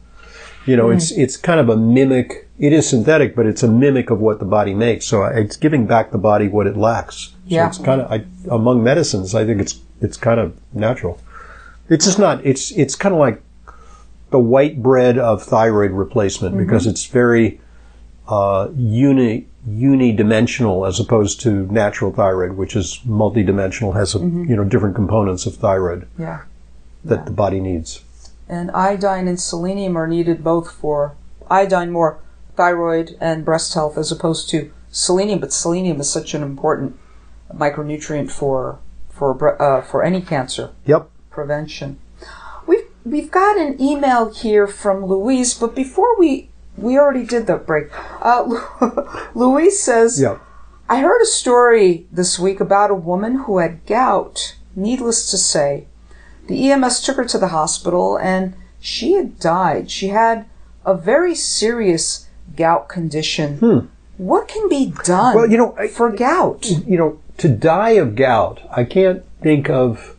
You 0.66 0.78
know, 0.78 0.88
Hmm. 0.88 0.94
it's 0.98 1.12
it's 1.12 1.38
kind 1.38 1.60
of 1.60 1.70
a 1.70 1.78
mimic. 1.78 2.50
It 2.58 2.74
is 2.74 2.90
synthetic, 2.90 3.36
but 3.36 3.46
it's 3.46 3.62
a 3.62 3.68
mimic 3.68 4.10
of 4.10 4.20
what 4.20 4.40
the 4.40 4.46
body 4.46 4.74
makes. 4.74 5.06
So 5.06 5.26
it's 5.26 5.58
giving 5.58 5.86
back 5.86 6.10
the 6.12 6.18
body 6.18 6.48
what 6.48 6.66
it 6.66 6.76
lacks. 6.76 7.16
So 7.18 7.32
Yeah. 7.46 7.68
it's 7.68 7.78
kind 7.78 8.02
of 8.02 8.12
I, 8.12 8.24
among 8.50 8.84
medicines. 8.84 9.36
I 9.36 9.46
think 9.46 9.62
it's 9.62 9.80
it's 10.02 10.18
kind 10.18 10.40
of 10.40 10.58
natural. 10.74 11.20
It's 11.88 12.06
just 12.06 12.18
not. 12.18 12.44
It's 12.44 12.72
it's 12.72 12.96
kind 12.96 13.14
of 13.14 13.20
like 13.20 13.44
the 14.36 14.40
white 14.40 14.84
bread 14.84 15.18
of 15.18 15.42
thyroid 15.42 15.92
replacement 15.92 16.54
Mm-hmm. 16.56 16.64
because 16.66 16.86
it's 16.86 17.06
very 17.06 17.62
uh, 18.28 18.68
uni 18.76 19.48
unidimensional 19.66 20.86
as 20.90 21.00
opposed 21.00 21.40
to 21.42 21.50
natural 21.72 22.12
thyroid, 22.12 22.52
which 22.58 22.76
is 22.76 23.00
multidimensional, 23.08 23.96
has 23.96 24.14
a, 24.14 24.20
Mm-hmm. 24.20 24.44
you 24.50 24.56
know 24.58 24.66
different 24.66 24.94
components 25.02 25.46
of 25.46 25.56
thyroid 25.56 26.02
Yeah. 26.20 26.40
that 27.06 27.26
the 27.26 27.32
body 27.32 27.62
needs. 27.62 28.02
And 28.50 28.70
iodine 28.72 29.28
and 29.32 29.40
selenium 29.40 29.96
are 29.98 30.06
needed 30.16 30.44
both 30.44 30.68
for 30.82 31.16
iodine 31.50 31.92
more 31.92 32.20
thyroid 32.58 33.08
and 33.22 33.46
breast 33.46 33.74
health 33.74 33.98
as 33.98 34.12
opposed 34.12 34.50
to 34.50 34.58
selenium. 34.92 35.40
But 35.40 35.54
selenium 35.54 35.98
is 36.02 36.10
such 36.10 36.34
an 36.38 36.44
important 36.44 36.90
micronutrient 37.64 38.30
for 38.40 38.80
for 39.18 39.30
uh, 39.62 39.82
for 39.82 40.04
any 40.04 40.22
cancer 40.22 40.66
Yep. 40.86 41.10
prevention. 41.30 41.90
We've 43.06 43.30
got 43.32 43.58
an 43.58 43.80
email 43.80 44.34
here 44.34 44.66
from 44.68 45.06
Louise, 45.06 45.54
but 45.54 45.76
before 45.76 46.18
we 46.18 46.50
we 46.78 46.98
already 46.98 47.26
did 47.26 47.48
the 47.48 47.56
break. 47.56 47.88
Uh, 48.22 49.30
Louise 49.36 49.80
says, 49.82 50.20
Yep. 50.20 50.42
I 50.90 51.00
heard 51.00 51.22
a 51.22 51.26
story 51.26 52.06
this 52.12 52.38
week 52.38 52.60
about 52.60 52.92
a 52.92 52.96
woman 52.96 53.36
who 53.46 53.60
had 53.60 53.86
gout. 53.86 54.56
Needless 54.76 55.32
to 55.32 55.38
say, 55.38 55.88
the 56.48 56.70
EMS 56.72 57.02
took 57.02 57.16
her 57.18 57.26
to 57.26 57.38
the 57.38 57.48
hospital 57.48 58.18
and 58.18 58.56
she 58.80 59.14
had 59.14 59.40
died. 59.40 59.90
She 59.90 60.10
had 60.10 60.46
a 60.86 60.94
very 60.96 61.34
serious 61.34 62.28
gout 62.58 62.90
condition. 62.90 63.90
What 64.18 64.48
can 64.48 64.68
be 64.68 64.94
done 65.06 65.34
Hmm. 65.34 65.38
Well, 65.40 65.50
you 65.50 65.58
know, 65.58 65.76
I- 65.78 65.88
for 65.88 66.12
gout? 66.12 66.66
You 66.70 66.98
know, 66.98 67.20
to 67.38 67.48
die 67.50 67.92
of 67.92 68.16
gout, 68.16 68.60
I 68.70 68.84
can't 68.84 69.24
think 69.42 69.70
of 69.70 70.15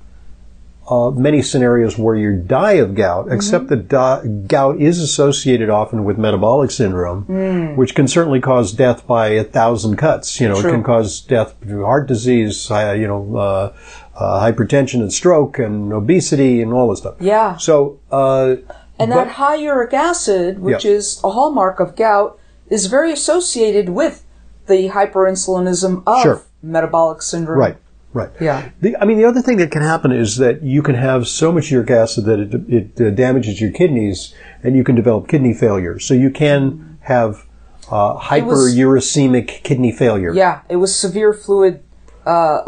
uh, 0.89 1.11
many 1.11 1.43
scenarios 1.43 1.99
where 1.99 2.15
you 2.15 2.37
die 2.37 2.75
of 2.75 2.95
gout, 2.95 3.27
except 3.31 3.69
that 3.69 3.89
di- 3.89 4.23
gout 4.47 4.81
is 4.81 5.01
associated 5.01 5.69
often 5.69 6.05
with 6.05 6.17
metabolic 6.19 6.71
syndrome, 6.71 7.75
which 7.77 7.95
can 7.95 8.07
certainly 8.07 8.41
cause 8.41 8.73
death 8.73 9.07
by 9.07 9.29
a 9.29 9.43
thousand 9.45 9.97
cuts. 9.97 10.41
You 10.41 10.49
know, 10.49 10.61
True. 10.61 10.71
it 10.71 10.73
can 10.75 10.83
cause 10.85 11.21
death 11.21 11.55
through 11.63 11.85
heart 11.85 12.07
disease, 12.07 12.71
uh, 12.71 12.95
you 12.97 13.07
know, 13.09 13.37
uh, 13.37 13.73
uh, 14.17 14.41
hypertension 14.53 15.01
and 15.01 15.13
stroke 15.13 15.59
and 15.59 15.93
obesity 15.93 16.63
and 16.63 16.73
all 16.73 16.89
this 16.91 17.01
stuff. 17.01 17.17
Yeah. 17.21 17.57
So, 17.57 17.99
uh, 18.11 18.57
And 18.99 19.11
But- 19.11 19.17
that 19.25 19.29
high 19.33 19.57
uric 19.57 19.93
acid, 19.93 20.59
which 20.63 20.83
Yeah. 20.85 20.93
is 20.93 21.21
a 21.23 21.31
hallmark 21.31 21.81
of 21.81 21.97
gout, 21.97 22.39
is 22.71 22.87
very 22.87 23.13
associated 23.13 23.91
with 23.91 24.23
the 24.69 24.89
hyperinsulinism 24.89 26.03
of 26.07 26.23
Sure. 26.23 26.41
metabolic 26.63 27.21
syndrome. 27.23 27.59
right, 27.59 27.77
right. 28.17 28.31
Yeah. 28.41 28.71
The, 28.81 28.97
I 29.01 29.05
mean, 29.05 29.19
the 29.19 29.25
other 29.25 29.43
thing 29.43 29.57
that 29.59 29.71
can 29.71 29.83
happen 29.83 30.11
is 30.13 30.37
that 30.39 30.63
you 30.63 30.83
can 30.83 30.95
have 30.95 31.27
so 31.29 31.53
much 31.53 31.71
uric 31.71 31.91
acid 31.91 32.25
that 32.25 32.39
it, 32.41 32.53
it 32.79 33.01
uh, 33.01 33.11
damages 33.11 33.61
your 33.61 33.71
kidneys, 33.71 34.35
and 34.63 34.75
you 34.77 34.83
can 34.85 34.95
develop 34.95 35.29
kidney 35.29 35.55
failure. 35.55 35.99
So 35.99 36.15
you 36.15 36.31
can 36.31 36.99
have 37.03 37.45
uh, 37.91 38.17
hyperuricemic 38.19 39.63
kidney 39.63 39.93
failure. 39.93 40.33
Yeah, 40.35 40.63
it 40.69 40.77
was 40.77 40.95
severe 40.95 41.33
fluid 41.33 41.83
uh, 42.27 42.63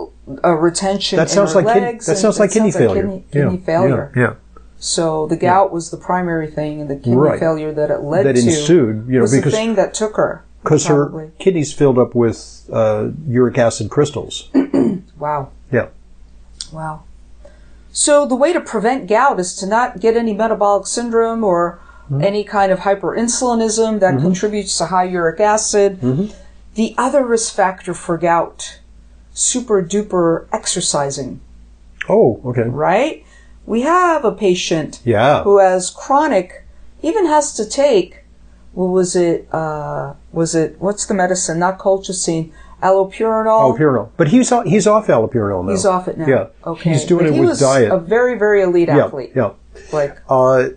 uh, 0.44 0.52
retention 0.54 1.16
That 1.16 1.22
in 1.24 1.28
sounds 1.28 1.54
like 1.54 1.66
kid- 1.66 1.82
legs. 1.82 2.06
that 2.06 2.12
and 2.12 2.18
sounds 2.20 2.38
like 2.38 2.52
kidney 2.52 2.70
failure. 2.72 3.02
Kidney, 3.32 3.56
Yeah, 3.58 3.64
failure. 3.64 4.12
Yeah, 4.14 4.22
yeah. 4.22 4.34
So 4.80 5.26
the 5.26 5.36
gout 5.36 5.72
was 5.72 5.90
the 5.90 5.96
primary 5.96 6.46
thing, 6.48 6.80
and 6.80 6.88
the 6.88 6.94
kidney 6.94 7.16
Right. 7.16 7.40
failure 7.40 7.72
that 7.72 7.90
it 7.90 8.00
led 8.02 8.26
That 8.26 8.36
to 8.36 8.42
ensued, 8.42 9.08
you 9.08 9.14
know, 9.14 9.22
was 9.22 9.32
because- 9.32 9.52
the 9.52 9.58
thing 9.58 9.74
that 9.74 9.92
took 9.94 10.14
her. 10.16 10.44
Because 10.62 10.86
her 10.86 11.30
kidneys 11.38 11.72
filled 11.72 11.98
up 11.98 12.14
with 12.16 12.68
uh, 12.72 13.08
uric 13.28 13.56
acid 13.58 13.90
crystals. 13.90 14.50
Wow. 15.18 15.50
yeah. 15.72 15.88
Wow. 16.72 17.02
So 17.92 18.26
the 18.26 18.36
way 18.36 18.52
to 18.52 18.60
prevent 18.60 19.06
gout 19.08 19.40
is 19.40 19.54
to 19.56 19.66
not 19.66 20.00
get 20.00 20.16
any 20.16 20.34
metabolic 20.34 20.86
syndrome 20.86 21.42
or 21.44 21.80
Mm-hmm. 22.10 22.24
any 22.24 22.42
kind 22.42 22.72
of 22.72 22.78
hyperinsulinism 22.78 24.00
that 24.00 24.18
contributes 24.18 24.78
to 24.78 24.86
high 24.86 25.04
uric 25.04 25.40
acid. 25.40 26.00
Mm-hmm. 26.00 26.32
The 26.74 26.94
other 26.96 27.22
risk 27.22 27.54
factor 27.54 27.92
for 27.92 28.16
gout, 28.16 28.80
super 29.34 29.82
duper 29.82 30.46
exercising, 30.50 31.40
Oh, 32.08 32.40
okay. 32.46 32.62
right? 32.62 33.26
We 33.66 33.82
have 33.82 34.24
a 34.24 34.32
patient 34.32 35.00
Yeah. 35.04 35.42
who 35.42 35.58
has 35.58 35.90
chronic, 35.90 36.64
even 37.02 37.26
has 37.26 37.52
to 37.56 37.68
take, 37.68 38.24
what 38.72 38.86
was 38.86 39.14
it, 39.14 39.46
uh, 39.52 40.14
was 40.32 40.54
it, 40.54 40.76
what's 40.80 41.04
the 41.04 41.12
medicine? 41.12 41.58
Not 41.58 41.78
colchicine, 41.78 42.52
allopurinol. 42.82 43.76
Allopurinol. 43.76 44.10
But 44.16 44.28
he's 44.28 44.50
off, 44.52 44.64
he's 44.66 44.86
off 44.86 45.06
allopurinol 45.08 45.64
now. 45.64 45.70
He's 45.70 45.84
off 45.86 46.08
it 46.08 46.18
now. 46.18 46.26
Yeah. 46.26 46.46
Okay. 46.66 46.90
He's 46.90 47.04
doing 47.04 47.24
But 47.24 47.30
it 47.30 47.34
he 47.34 47.40
with 47.40 47.48
was 47.50 47.60
diet. 47.60 47.90
a 47.92 47.98
very, 47.98 48.38
very 48.38 48.62
elite 48.62 48.88
yeah. 48.88 49.04
athlete. 49.04 49.32
Yeah. 49.34 49.52
Like, 49.92 50.18
Uh, 50.28 50.68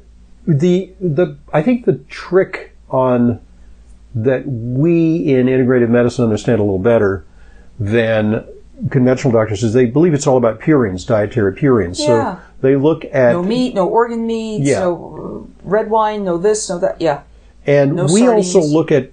the 0.48 0.92
the 1.00 1.38
I 1.54 1.62
think 1.62 1.86
the 1.86 1.96
trick 2.10 2.76
on 2.90 3.40
that 4.16 4.46
we 4.48 5.18
in 5.34 5.46
integrative 5.48 5.90
medicine 5.90 6.24
understand 6.26 6.60
a 6.60 6.64
little 6.64 6.80
better 6.80 7.24
than 7.80 8.44
conventional 8.90 9.32
doctors 9.32 9.64
is 9.64 9.74
they 9.74 9.86
believe 9.86 10.14
it's 10.14 10.26
all 10.28 10.38
about 10.38 10.60
purines, 10.60 11.06
dietary 11.06 11.54
purines. 11.54 12.00
Yeah. 12.00 12.06
So 12.36 12.40
they 12.62 12.76
look 12.76 13.06
at 13.06 13.34
no 13.34 13.44
meat, 13.44 13.76
no 13.76 13.88
organ 13.88 14.26
meats, 14.26 14.68
Yeah. 14.68 14.80
no 14.80 15.48
uh, 15.48 15.68
red 15.70 15.90
wine, 15.90 16.24
no 16.24 16.38
this, 16.38 16.70
no 16.70 16.80
that. 16.80 17.00
Yeah. 17.00 17.22
and 17.68 17.96
no 17.96 18.06
we 18.06 18.22
sardines. 18.22 18.56
also 18.56 18.68
look 18.68 18.92
at 18.92 19.12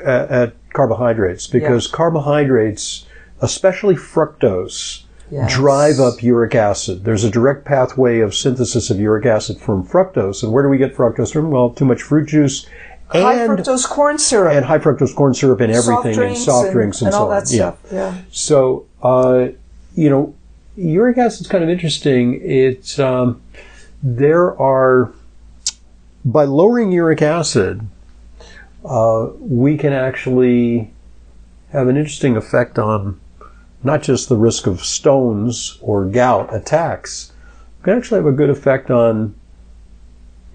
at, 0.00 0.30
at 0.30 0.72
carbohydrates 0.72 1.46
because 1.46 1.86
carbohydrates, 1.86 3.06
especially 3.40 3.94
fructose, 3.94 5.02
Yes. 5.30 5.52
drive 5.54 6.00
up 6.00 6.22
uric 6.22 6.54
acid. 6.54 7.04
There's 7.04 7.24
a 7.24 7.30
direct 7.30 7.64
pathway 7.64 8.20
of 8.20 8.34
synthesis 8.34 8.90
of 8.90 9.00
uric 9.00 9.24
acid 9.24 9.58
from 9.58 9.82
fructose. 9.84 10.42
And 10.42 10.52
where 10.52 10.62
do 10.62 10.68
we 10.68 10.76
get 10.76 10.94
fructose 10.94 11.32
from? 11.32 11.50
Well, 11.50 11.70
too 11.70 11.86
much 11.86 12.02
fruit 12.02 12.28
juice 12.28 12.66
And 13.12 13.22
High 13.22 13.42
and 13.42 13.58
fructose 13.58 13.88
corn 13.88 14.18
syrup. 14.18 14.52
and 14.52 14.66
high 14.66 14.78
fructose 14.78 15.14
corn 15.14 15.32
syrup 15.34 15.60
and 15.60 15.72
everything 15.72 16.14
soft 16.14 16.26
and 16.26 16.36
soft 16.36 16.72
drinks 16.72 17.00
and, 17.00 17.06
and 17.08 17.14
so 17.14 17.20
all 17.20 17.30
on. 17.30 17.36
that 17.38 17.48
stuff. 17.48 17.78
Yeah. 17.90 18.18
So, 18.30 18.84
uh, 19.02 19.48
you 19.94 20.10
know, 20.10 20.34
uric 20.76 21.16
acid 21.16 21.40
is 21.42 21.46
kind 21.48 21.64
of 21.64 21.70
interesting. 21.70 22.40
It's 22.42 22.98
um, 22.98 23.40
there 24.02 24.56
are 24.60 25.10
by 26.24 26.44
lowering 26.44 26.92
uric 26.92 27.22
acid, 27.22 27.86
uh, 28.84 29.30
we 29.38 29.76
can 29.76 29.92
actually 29.92 30.92
have 31.72 31.88
an 31.88 31.96
interesting 31.96 32.36
effect 32.36 32.78
on 32.78 33.20
not 33.82 34.02
just 34.02 34.28
the 34.28 34.36
risk 34.36 34.66
of 34.66 34.84
stones 34.84 35.78
or 35.80 36.04
gout 36.04 36.54
attacks. 36.54 37.32
We 37.80 37.84
can 37.84 37.98
actually 37.98 38.18
have 38.18 38.26
a 38.26 38.32
good 38.32 38.50
effect 38.50 38.90
on 38.90 39.34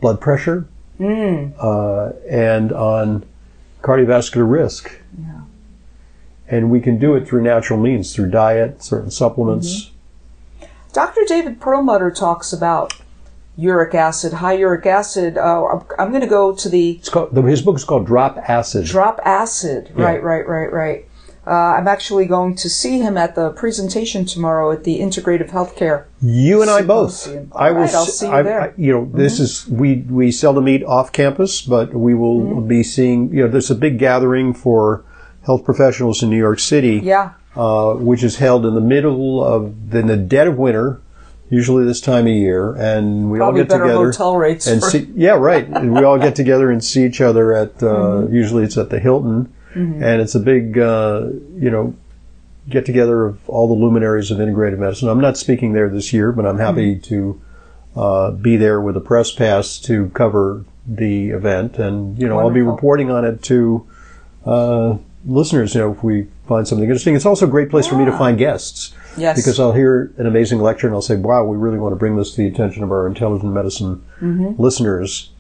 blood 0.02 0.20
pressure 0.22 0.68
uh, 1.60 2.12
and 2.30 2.72
on 2.72 3.26
cardiovascular 3.82 4.50
risk. 4.50 4.92
And 6.48 6.72
we 6.72 6.82
can 6.82 6.98
do 6.98 7.16
it 7.16 7.28
through 7.28 7.44
natural 7.44 7.80
means, 7.80 8.16
through 8.16 8.32
diet, 8.32 8.82
certain 8.82 9.12
supplements. 9.12 9.92
Dr. 10.92 11.22
David 11.28 11.62
Perlmutter 11.62 12.10
talks 12.10 12.52
about 12.52 12.94
uric 13.60 13.94
acid, 13.94 14.34
high 14.34 14.54
uric 14.54 14.86
acid. 14.86 15.38
Uh, 15.38 15.64
I'm- 15.66 15.84
I'm 16.00 16.10
going 16.10 16.22
to 16.22 16.28
go 16.28 16.54
to 16.54 16.70
the 16.70 16.92
It's 16.92 17.10
called, 17.10 17.36
his 17.36 17.62
book 17.62 17.76
is 17.76 17.84
called 17.84 18.06
Drop 18.06 18.38
Acid. 18.48 18.86
drop 18.86 19.20
acid. 19.26 19.92
Right, 19.96 20.22
right, 20.24 20.48
right, 20.48 20.72
right. 20.72 21.06
Uh, 21.48 21.52
I'm 21.78 21.88
actually 21.88 22.26
going 22.28 22.54
to 22.56 22.70
see 22.70 23.00
him 23.00 23.18
at 23.18 23.34
the 23.34 23.50
presentation 23.52 24.24
tomorrow 24.26 24.72
at 24.72 24.84
the 24.84 25.00
Integrative 25.00 25.50
Healthcare. 25.50 26.04
You 26.22 26.62
and 26.62 26.70
I 26.70 26.84
both. 26.84 27.28
I 27.28 27.32
All 27.70 27.74
right, 27.74 27.92
will. 27.92 27.98
I'll 27.98 28.06
see 28.06 28.28
you 28.28 28.32
I- 28.34 28.42
there. 28.44 28.62
I- 28.62 28.74
you 28.78 28.92
know, 28.94 29.10
this 29.14 29.40
is 29.40 29.68
we 29.68 30.06
we 30.10 30.32
seldom 30.32 30.66
meet 30.66 30.84
off 30.84 31.12
campus, 31.12 31.62
but 31.62 31.94
we 31.94 32.14
will 32.14 32.40
Mm-hmm. 32.42 32.68
be 32.68 32.84
seeing. 32.84 33.34
You 33.34 33.44
know, 33.44 33.48
there's 33.50 33.72
a 33.72 33.76
big 33.76 33.98
gathering 33.98 34.54
for 34.54 35.04
health 35.44 35.64
professionals 35.66 36.22
in 36.22 36.30
New 36.30 36.38
York 36.38 36.60
City, 36.60 37.02
Yeah. 37.04 37.32
uh, 37.56 37.94
which 37.94 38.22
is 38.24 38.36
held 38.38 38.64
in 38.66 38.76
the 38.76 38.82
middle 38.96 39.44
of 39.44 39.74
in 39.96 40.06
the 40.08 40.18
dead 40.18 40.48
of 40.48 40.58
winter, 40.58 41.00
usually 41.50 41.86
this 41.86 42.00
time 42.02 42.26
of 42.28 42.34
year, 42.34 42.74
and 42.76 43.32
we 43.32 43.40
Probably 43.40 43.62
all 43.62 43.66
get 43.66 43.70
better 43.70 43.84
together 43.86 44.06
hotel 44.06 44.36
rates. 44.38 44.68
and 44.68 44.82
for- 44.82 44.90
see. 44.90 45.10
Yeah, 45.16 45.32
right. 45.32 45.68
and 45.68 45.94
we 45.94 46.04
all 46.04 46.18
get 46.20 46.36
together 46.36 46.70
and 46.72 46.84
see 46.84 47.06
each 47.06 47.22
other 47.22 47.54
at. 47.54 47.82
Uh, 47.84 47.88
Mm-hmm. 47.88 48.34
Usually, 48.36 48.64
it's 48.64 48.78
at 48.78 48.90
the 48.90 49.00
Hilton, 49.00 49.52
and 49.74 50.22
it's 50.22 50.36
a 50.36 50.40
big, 50.40 50.78
uh, 50.78 51.28
you 51.58 51.70
know, 51.72 51.94
get 52.70 52.86
together 52.86 53.26
of 53.26 53.50
all 53.50 53.68
the 53.68 53.74
luminaries 53.74 54.30
of 54.32 54.38
integrative 54.38 54.78
medicine. 54.80 55.10
I'm 55.10 55.22
not 55.22 55.38
speaking 55.38 55.74
there 55.74 55.90
this 55.90 56.12
year, 56.14 56.32
but 56.32 56.46
I'm 56.46 56.58
happy 56.60 56.96
Mm-hmm. 56.96 57.02
to 57.16 57.42
uh, 57.96 58.32
be 58.32 58.56
there 58.58 58.80
with 58.80 58.96
a 58.96 59.02
press 59.02 59.32
pass 59.32 59.80
to 59.80 60.10
cover 60.10 60.64
the 60.88 61.30
event, 61.30 61.78
and 61.80 62.18
you 62.20 62.28
know, 62.28 62.40
I'll 62.40 62.52
be 62.52 62.62
reporting 62.62 63.10
on 63.12 63.26
it 63.26 63.42
to 63.44 63.88
uh, 64.46 64.98
listeners. 65.26 65.74
You 65.76 65.82
know, 65.82 65.92
if 65.94 66.04
we 66.04 66.28
find 66.48 66.68
something 66.68 66.84
interesting, 66.84 67.16
it's 67.16 67.26
also 67.26 67.46
a 67.48 67.50
great 67.50 67.70
place 67.70 67.88
for 67.88 67.96
me 67.96 68.06
to 68.06 68.18
find 68.18 68.38
guests 68.38 68.94
yes. 69.18 69.36
because 69.38 69.60
I'll 69.60 69.74
hear 69.74 70.12
an 70.18 70.26
amazing 70.26 70.60
lecture 70.60 70.88
and 70.88 70.96
I'll 70.96 71.02
say, 71.02 71.16
"Wow, 71.16 71.44
we 71.46 71.58
really 71.58 71.78
want 71.80 71.92
to 71.94 71.98
bring 71.98 72.16
this 72.16 72.32
to 72.32 72.38
the 72.38 72.48
attention 72.48 72.84
of 72.84 72.92
our 72.92 73.08
intelligent 73.08 73.54
medicine 73.54 74.04
Mm-hmm. 74.22 74.62
listeners." 74.62 75.32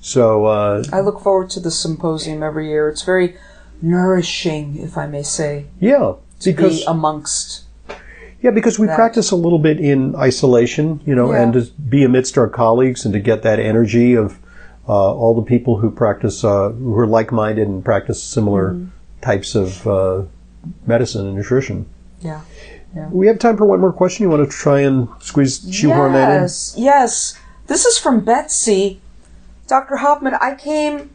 So 0.00 0.44
uh, 0.46 0.84
I 0.92 1.00
look 1.00 1.20
forward 1.20 1.48
to 1.50 1.60
the 1.60 1.70
symposium 1.70 2.42
every 2.42 2.68
year. 2.68 2.88
It's 2.90 3.02
very 3.02 3.36
nourishing, 3.80 4.76
if 4.78 4.96
I 4.98 5.06
may 5.06 5.22
say, 5.22 5.66
yeah, 5.80 6.14
because 6.44 6.80
be 6.80 6.84
amongst. 6.86 7.64
yeah, 8.42 8.50
because 8.50 8.78
we 8.78 8.86
that. 8.86 8.96
practice 8.96 9.30
a 9.30 9.36
little 9.36 9.58
bit 9.58 9.80
in 9.80 10.14
isolation, 10.16 11.00
you 11.06 11.14
know, 11.14 11.32
Yeah. 11.32 11.42
and 11.42 11.52
to 11.54 11.62
be 11.88 12.04
amidst 12.04 12.36
our 12.36 12.48
colleagues 12.48 13.04
and 13.04 13.14
to 13.14 13.20
get 13.20 13.42
that 13.42 13.58
energy 13.58 14.14
of 14.14 14.38
uh, 14.86 14.92
all 15.14 15.34
the 15.34 15.42
people 15.42 15.78
who 15.78 15.90
practice 15.90 16.44
uh, 16.44 16.68
who 16.70 16.98
are 16.98 17.06
like-minded 17.06 17.66
and 17.66 17.84
practice 17.84 18.22
similar 18.22 18.72
Mm-hmm. 18.72 18.88
Types 19.24 19.54
of 19.54 19.86
uh, 19.86 20.22
medicine 20.86 21.26
and 21.26 21.36
nutrition. 21.36 21.88
Yeah. 22.20 22.40
We 23.10 23.26
have 23.26 23.40
time 23.40 23.56
for 23.56 23.64
one 23.64 23.80
more 23.80 23.92
question. 23.92 24.24
You 24.24 24.30
want 24.30 24.48
to 24.48 24.56
try 24.56 24.80
and 24.80 25.08
squeeze 25.20 25.66
shoehorn 25.72 26.12
that 26.12 26.36
in? 26.36 26.42
Yes, 26.42 26.74
yes. 26.76 27.38
This 27.66 27.86
is 27.86 27.98
from 27.98 28.20
Betsy. 28.20 29.00
Dr. 29.66 29.96
Hoffman, 29.96 30.34
I 30.40 30.54
came 30.54 31.10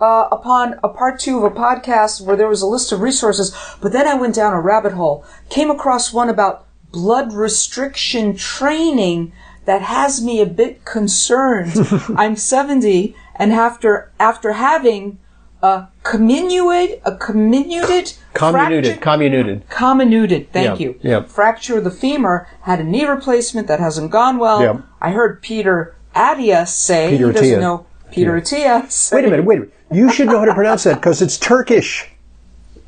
uh, 0.00 0.28
upon 0.32 0.80
a 0.82 0.88
part 0.88 1.20
two 1.20 1.38
of 1.38 1.44
a 1.44 1.54
podcast 1.54 2.20
where 2.20 2.36
there 2.36 2.48
was 2.48 2.62
a 2.62 2.66
list 2.66 2.90
of 2.90 3.00
resources, 3.00 3.54
but 3.80 3.92
then 3.92 4.08
I 4.08 4.14
went 4.14 4.34
down 4.34 4.54
a 4.54 4.60
rabbit 4.60 4.92
hole. 4.92 5.24
Came 5.50 5.70
across 5.70 6.12
one 6.12 6.30
about 6.30 6.66
blood 6.90 7.32
restriction 7.32 8.34
training 8.34 9.32
that 9.66 9.82
has 9.82 10.22
me 10.24 10.40
a 10.40 10.46
bit 10.46 10.84
concerned. 10.84 11.72
I'm 12.16 12.34
70, 12.34 13.14
and 13.36 13.52
after 13.52 14.10
after 14.18 14.54
having 14.54 15.18
a 15.62 15.88
comminuted, 16.04 17.00
a 17.04 17.12
comminuted, 17.16 18.16
Comminuted, 18.34 19.00
comminuted. 19.00 19.62
comminuted. 19.68 20.48
Thank 20.52 20.80
Yeah, 20.80 20.86
you. 20.86 20.98
yeah. 21.02 21.22
Fracture 21.24 21.78
of 21.78 21.84
the 21.84 21.90
femur. 21.90 22.46
Had 22.62 22.80
a 22.80 22.84
knee 22.84 23.04
replacement 23.04 23.66
that 23.68 23.80
hasn't 23.80 24.10
gone 24.10 24.38
well. 24.38 24.62
Yeah. 24.62 24.78
I 25.00 25.10
heard 25.10 25.42
Peter 25.42 25.94
Attia 26.14 26.66
say 26.66 27.10
Peter 27.10 27.26
he 27.28 27.32
doesn't 27.34 27.58
Attia. 27.58 27.60
know 27.60 27.86
Peter 28.10 28.40
Attia. 28.40 28.90
Say, 28.90 29.16
Wait 29.16 29.24
a 29.26 29.30
minute, 29.30 29.44
wait 29.44 29.56
a 29.56 29.60
minute. 29.60 29.74
You 29.92 30.10
should 30.12 30.28
know 30.28 30.38
how 30.38 30.44
to 30.46 30.54
pronounce 30.54 30.84
that 30.84 30.94
because 30.96 31.20
it's 31.20 31.36
Turkish. 31.36 32.08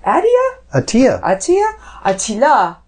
Atia? 0.06 0.50
Atia. 0.74 1.20
Atia? 1.22 1.72
Attila. 2.04 2.78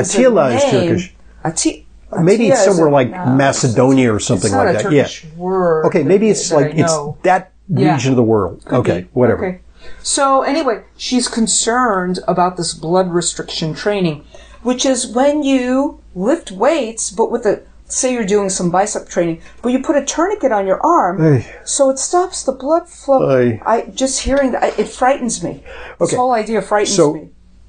is 0.00 0.10
Attila 0.14 0.50
is 0.54 0.62
name. 0.72 0.88
Turkish. 0.88 1.14
Ati- 1.44 1.86
maybe 2.22 2.48
it's 2.48 2.60
Atia 2.60 2.68
is 2.68 2.76
somewhere 2.76 2.90
like 2.90 3.10
no, 3.10 3.26
Macedonia 3.26 4.12
or 4.12 4.18
something 4.20 4.52
like 4.52 4.80
a 4.80 4.82
that. 4.84 4.92
Yeah. 4.92 5.08
Word. 5.36 5.86
Okay, 5.86 6.02
maybe 6.02 6.28
it's 6.30 6.48
that 6.50 6.56
like 6.56 6.72
it's 6.74 6.94
that 7.22 7.52
Yeah. 7.68 7.94
region 7.94 8.12
of 8.12 8.16
the 8.16 8.22
world. 8.22 8.62
okay, 8.70 9.02
be. 9.02 9.08
whatever. 9.12 9.46
Okay. 9.46 9.60
So 10.02 10.42
anyway, 10.42 10.82
she's 10.96 11.28
concerned 11.28 12.18
about 12.26 12.56
this 12.56 12.74
blood 12.74 13.10
restriction 13.12 13.74
training, 13.74 14.24
which 14.62 14.84
is 14.84 15.06
when 15.06 15.42
you 15.42 16.00
lift 16.14 16.50
weights, 16.50 17.10
but 17.10 17.30
with 17.30 17.46
a 17.46 17.62
say 17.88 18.12
you're 18.12 18.24
doing 18.26 18.48
some 18.50 18.68
bicep 18.70 19.08
training, 19.08 19.40
but 19.62 19.68
you 19.70 19.80
put 19.80 19.94
a 19.96 20.04
tourniquet 20.04 20.50
on 20.50 20.66
your 20.66 20.84
arm, 20.84 21.22
Ay. 21.24 21.46
so 21.64 21.88
it 21.88 21.98
stops 22.00 22.42
the 22.42 22.50
blood 22.50 22.88
flow. 22.88 23.30
Ay. 23.30 23.60
I 23.64 23.82
just 23.94 24.22
hearing 24.22 24.50
that 24.52 24.76
it 24.76 24.88
frightens 24.88 25.42
me. 25.44 25.62
This 26.00 26.08
Okay. 26.08 26.16
whole 26.16 26.32
idea 26.32 26.60
frightens 26.62 26.96
So, 26.96 27.14
me. 27.14 27.28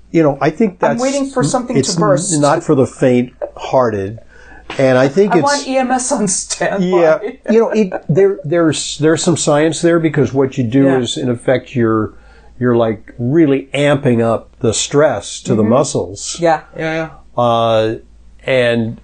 You 0.10 0.24
know, 0.24 0.38
I 0.42 0.50
think 0.50 0.80
that's 0.80 0.94
I'm 0.94 0.98
waiting 1.00 1.30
for 1.30 1.44
something 1.44 1.76
to 1.76 1.80
it's 1.80 1.96
burst. 1.96 2.40
not 2.40 2.64
for 2.64 2.74
the 2.74 2.88
faint-hearted, 2.88 4.20
and 4.80 4.98
I 4.98 5.08
think 5.08 5.34
I 5.34 5.40
it's 5.40 5.44
want 5.44 5.68
EMS 5.68 6.12
on 6.12 6.28
standby. 6.28 6.86
yeah. 6.88 7.20
you 7.50 7.60
know, 7.60 7.70
it, 7.72 7.94
there 8.10 8.40
there's 8.44 8.98
there's 9.00 9.24
some 9.24 9.38
science 9.38 9.82
there 9.82 10.00
because 10.00 10.34
what 10.34 10.58
you 10.58 10.64
do 10.64 10.86
Yeah. 10.86 11.00
is 11.00 11.18
in 11.18 11.30
effect 11.30 11.76
you're 11.76 12.14
you're 12.60 12.76
like 12.76 13.14
really 13.18 13.68
amping 13.74 14.22
up 14.22 14.58
the 14.60 14.74
stress 14.74 15.42
to 15.44 15.54
the 15.56 15.64
muscles. 15.64 16.38
yeah, 16.40 16.64
yeah, 16.76 16.94
yeah. 17.38 17.42
uh, 17.44 17.96
and 18.44 19.00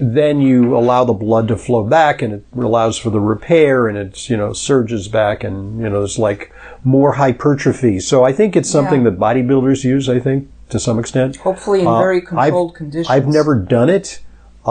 then 0.00 0.40
you 0.40 0.76
allow 0.76 1.04
the 1.04 1.12
blood 1.12 1.48
to 1.48 1.56
flow 1.56 1.82
back 1.84 2.22
and 2.22 2.32
it 2.32 2.44
allows 2.56 2.96
for 2.98 3.10
the 3.10 3.20
repair 3.20 3.88
and 3.88 3.98
it's 3.98 4.30
you 4.30 4.36
know 4.36 4.52
surges 4.52 5.08
back 5.08 5.42
and 5.42 5.80
you 5.80 5.88
know 5.88 5.98
there's 5.98 6.18
like 6.20 6.52
more 6.84 7.12
hypertrophy 7.14 7.98
so 7.98 8.22
i 8.24 8.32
think 8.32 8.54
it's 8.54 8.70
something 8.70 9.02
Yeah. 9.02 9.10
that 9.10 9.18
bodybuilders 9.18 9.82
use 9.82 10.08
i 10.08 10.20
think 10.20 10.48
to 10.70 10.78
some 10.78 11.00
extent 11.00 11.36
Hopefully 11.38 11.80
in 11.80 11.86
Uh, 11.88 11.98
very 11.98 12.18
I've- 12.18 12.26
controlled 12.26 12.76
conditions. 12.76 13.10
i've 13.10 13.26
never 13.26 13.56
done 13.56 13.88
it 13.90 14.20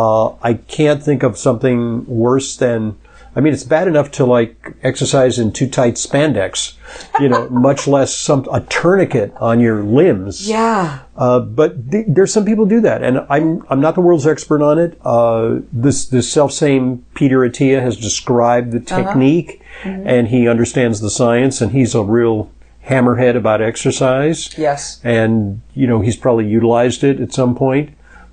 uh, 0.01 0.27
i 0.49 0.53
can't 0.77 1.01
think 1.03 1.21
of 1.23 1.37
something 1.37 2.05
worse 2.05 2.55
than 2.63 2.95
i 3.35 3.39
mean 3.41 3.53
it's 3.53 3.63
bad 3.77 3.87
enough 3.87 4.09
to 4.17 4.23
like 4.25 4.55
exercise 4.83 5.39
in 5.39 5.51
too 5.51 5.67
tight 5.77 5.95
spandex 5.95 6.73
you 7.19 7.27
know 7.29 7.41
much 7.67 7.87
less 7.87 8.11
some 8.27 8.45
a 8.53 8.61
tourniquet 8.61 9.31
on 9.49 9.59
your 9.59 9.79
limbs 9.99 10.47
Yeah. 10.47 10.99
uh, 11.15 11.39
but 11.59 11.91
th- 11.91 12.05
there's 12.15 12.31
some 12.37 12.45
people 12.45 12.65
do 12.65 12.79
that, 12.81 12.99
and 13.03 13.15
I'm 13.35 13.47
I'm 13.69 13.81
not 13.85 13.95
the 13.95 14.01
world's 14.07 14.27
expert 14.27 14.61
on 14.71 14.77
it. 14.79 14.91
Uh, 15.03 15.59
this 15.85 16.05
this 16.05 16.31
self 16.31 16.51
same 16.53 16.83
Peter 17.19 17.39
Attia 17.39 17.81
has 17.81 17.97
described 17.97 18.71
the 18.71 18.79
technique, 18.95 19.61
and 19.83 20.27
he 20.29 20.47
understands 20.47 21.01
the 21.01 21.09
science, 21.09 21.59
and 21.61 21.71
he's 21.71 21.93
a 21.95 22.03
real 22.03 22.49
hammerhead 22.89 23.35
about 23.35 23.61
exercise, 23.61 24.39
Yes. 24.57 25.01
and 25.03 25.61
you 25.73 25.87
know 25.87 25.99
he's 26.01 26.15
probably 26.25 26.47
utilized 26.47 27.03
it 27.03 27.19
at 27.19 27.33
some 27.33 27.53
point. 27.55 27.89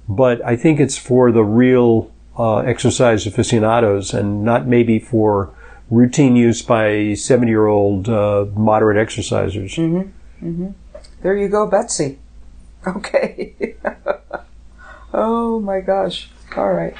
But 0.08 0.44
I 0.44 0.56
think 0.56 0.80
it's 0.80 0.98
for 0.98 1.30
the 1.32 1.44
real 1.44 2.10
uh, 2.38 2.58
exercise 2.58 3.26
aficionados, 3.26 4.12
and 4.12 4.44
not 4.44 4.66
maybe 4.66 4.98
for 4.98 5.50
routine 5.90 6.36
use 6.36 6.62
by 6.62 7.14
70 7.14 7.50
year 7.50 7.66
old 7.66 8.08
uh, 8.08 8.46
moderate 8.54 8.96
exercisers. 9.08 9.76
There 11.22 11.36
you 11.36 11.48
go, 11.48 11.66
Betsy. 11.66 12.18
Okay. 12.86 13.54
oh 15.14 15.58
my 15.60 15.80
gosh. 15.80 16.28
All 16.54 16.70
right. 16.70 16.94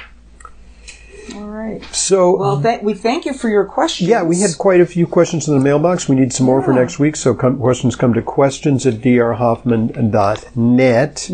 All 1.35 1.47
right. 1.49 1.85
So 1.93 2.39
Well, 2.39 2.63
th- 2.63 2.81
we 2.83 2.95
thank 2.95 3.27
you 3.27 3.35
for 3.35 3.51
your 3.51 3.67
questions. 3.67 4.09
Yeah, 4.09 4.23
we 4.23 4.41
had 4.41 4.57
quite 4.57 4.81
a 4.81 4.87
few 4.87 5.07
questions 5.07 5.47
in 5.47 5.53
the 5.59 5.63
mailbox. 5.63 6.09
We 6.09 6.17
need 6.17 6.33
some 6.33 6.47
more 6.47 6.63
for 6.63 6.73
next 6.73 6.99
week. 6.99 7.17
So 7.17 7.35
come, 7.35 7.59
questions 7.59 7.97
come 7.97 8.15
to 8.15 8.23
questions 8.23 8.87
at 8.87 8.95
drhoffman.net. 8.95 11.31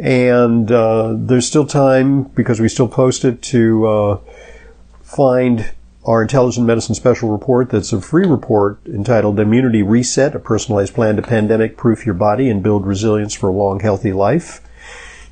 And 0.00 0.72
uh, 0.72 1.14
there's 1.16 1.46
still 1.46 1.66
time, 1.66 2.24
because 2.24 2.58
we 2.58 2.68
still 2.68 2.88
post 2.88 3.24
it, 3.24 3.42
to 3.42 3.86
uh, 3.86 4.18
find 5.02 5.70
our 6.06 6.22
intelligent 6.22 6.66
medicine 6.66 6.94
special 6.94 7.28
report 7.30 7.68
that's 7.68 7.92
a 7.92 8.00
free 8.00 8.26
report 8.26 8.80
entitled 8.86 9.38
Immunity 9.38 9.82
Reset, 9.82 10.34
a 10.34 10.38
personalized 10.38 10.94
plan 10.94 11.16
to 11.16 11.22
pandemic 11.22 11.76
proof 11.76 12.06
your 12.06 12.14
body 12.14 12.48
and 12.48 12.62
build 12.62 12.86
resilience 12.86 13.34
for 13.34 13.50
a 13.50 13.52
long, 13.52 13.80
healthy 13.80 14.12
life. 14.12 14.62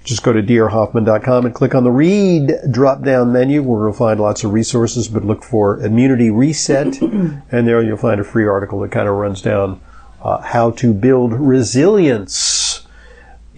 Just 0.05 0.23
go 0.23 0.33
to 0.33 0.43
drhoffman.com 0.43 1.47
and 1.47 1.55
click 1.55 1.75
on 1.75 1.85
the 1.85 1.91
read 1.91 2.53
drop 2.71 3.03
down 3.03 3.33
menu 3.33 3.63
where 3.63 3.87
you'll 3.87 3.95
find 3.95 4.21
lots 4.21 4.45
of 4.45 4.53
resources, 4.53 5.09
but 5.09 5.25
look 5.25 5.43
for 5.43 5.81
Immunity 5.81 6.31
Reset, 6.31 7.01
and 7.03 7.43
there 7.51 7.83
you'll 7.83 7.97
find 7.97 8.21
a 8.21 8.25
free 8.25 8.47
article 8.47 8.81
that 8.81 8.91
kind 8.91 9.09
of 9.09 9.15
runs 9.15 9.41
down 9.41 9.81
uh, 10.23 10.43
how 10.43 10.71
to 10.73 10.93
build 10.93 11.33
resilience 11.33 12.87